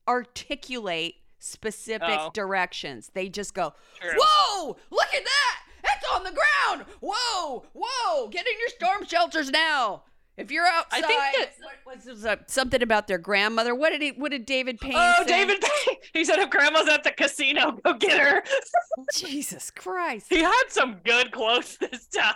[0.06, 2.30] articulate specific Oh.
[2.32, 3.10] directions.
[3.14, 4.12] They just go, True.
[4.18, 5.62] Whoa, look at that!
[5.96, 6.84] It's on the ground!
[7.00, 10.02] Whoa, whoa, get in your storm shelters now.
[10.36, 11.50] If you're outside, I think that-
[11.84, 13.74] what was this, uh, something about their grandmother?
[13.74, 14.10] What did he?
[14.12, 15.26] What did David Payne Oh, say?
[15.26, 15.96] David Payne.
[16.12, 18.42] He said if grandma's at the casino, go get her.
[19.14, 20.26] Jesus Christ!
[20.28, 22.34] He had some good quotes this time.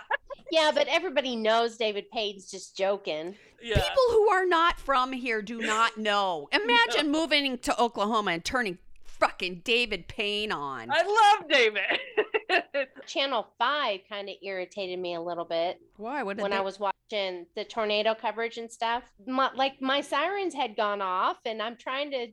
[0.51, 3.35] Yeah, but everybody knows David Payne's just joking.
[3.61, 3.75] Yeah.
[3.75, 6.49] People who are not from here do not know.
[6.53, 8.77] Imagine moving to Oklahoma and turning
[9.21, 10.89] fucking David Payne on.
[10.91, 11.03] I
[11.39, 12.87] love David.
[13.07, 16.23] Channel 5 kind of irritated me a little bit Why?
[16.23, 19.03] What did when they- I was watching the tornado coverage and stuff.
[19.25, 22.27] My, like my sirens had gone off, and I'm trying to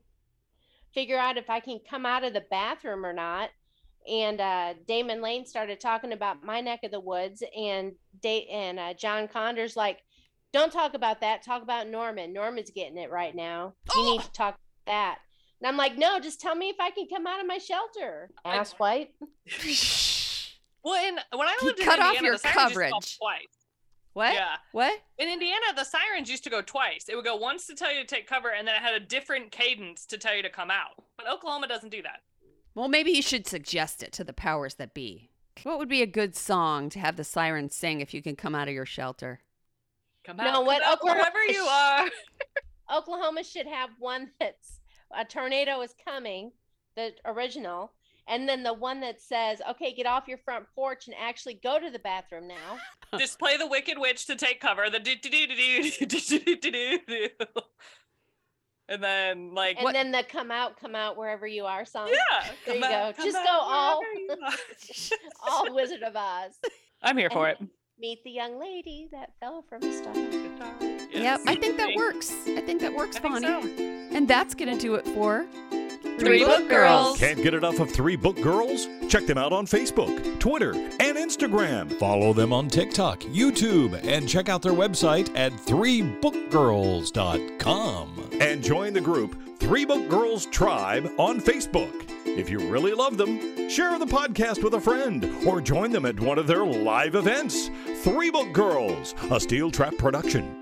[0.95, 3.51] figure out if I can come out of the bathroom or not.
[4.11, 8.79] And uh, Damon Lane started talking about my neck of the woods, and da- and
[8.79, 9.99] uh, John Conder's like,
[10.53, 11.43] "Don't talk about that.
[11.43, 12.33] Talk about Norman.
[12.33, 13.75] Norman's getting it right now.
[13.95, 15.19] You need to talk about that."
[15.61, 18.31] And I'm like, "No, just tell me if I can come out of my shelter."
[18.45, 19.11] Ass white.
[20.85, 22.79] well, in when I He lived in cut off Indiana, your the sirens used to
[22.81, 23.19] go coverage.
[23.19, 23.47] twice.
[24.13, 24.35] what?
[24.35, 24.57] Yeah.
[24.73, 25.01] What?
[25.19, 27.07] In Indiana, the sirens used to go twice.
[27.09, 29.01] It would go once to tell you to take cover, and then it had a
[29.01, 31.03] different cadence to tell you to come out.
[31.17, 32.21] But Oklahoma doesn't do that.
[32.75, 35.31] Well, maybe you should suggest it to the powers that be.
[35.65, 38.55] What would be a good song to have the sirens sing if you can come
[38.55, 39.41] out of your shelter?
[40.25, 42.07] Come No, out, come what out Oklahoma wherever you are.
[42.97, 44.78] Oklahoma should have one that's
[45.17, 46.53] a tornado is coming,
[46.97, 47.93] the original,
[48.27, 51.79] and then the one that says, "Okay, get off your front porch and actually go
[51.79, 52.79] to the bathroom now."
[53.19, 54.91] Just play the Wicked Witch to take cover.
[54.91, 57.29] The do do do do do do do do do.
[58.91, 62.09] And then like And then the "Come out, come out wherever you are" song.
[62.09, 63.23] yeah, There you come go.
[63.25, 65.49] Just go all- wherever you are.
[65.51, 66.59] All Wizard of Oz.
[67.03, 67.59] I'm here for it.
[68.01, 70.15] Meet the young lady that fell from a star.
[71.11, 72.33] Yep, I think that works.
[72.47, 73.47] I think that works, I Vonnie.
[73.47, 73.61] so.
[74.17, 75.47] And that's going to do it for
[76.19, 77.19] Three Book Girls.
[77.19, 78.87] Can't get enough of Three Book Girls?
[79.09, 81.93] Check them out on Facebook, Twitter, and Instagram.
[81.99, 88.31] Follow them on TikTok, YouTube, and check out their website at threebookgirls.com.
[88.41, 92.05] And join the group Three Book Girls Tribe on Facebook.
[92.25, 96.21] If you really love them, share the podcast with a friend or join them at
[96.21, 97.71] one of their live events.
[98.03, 100.58] Three Book Girls, a Steel Trap production.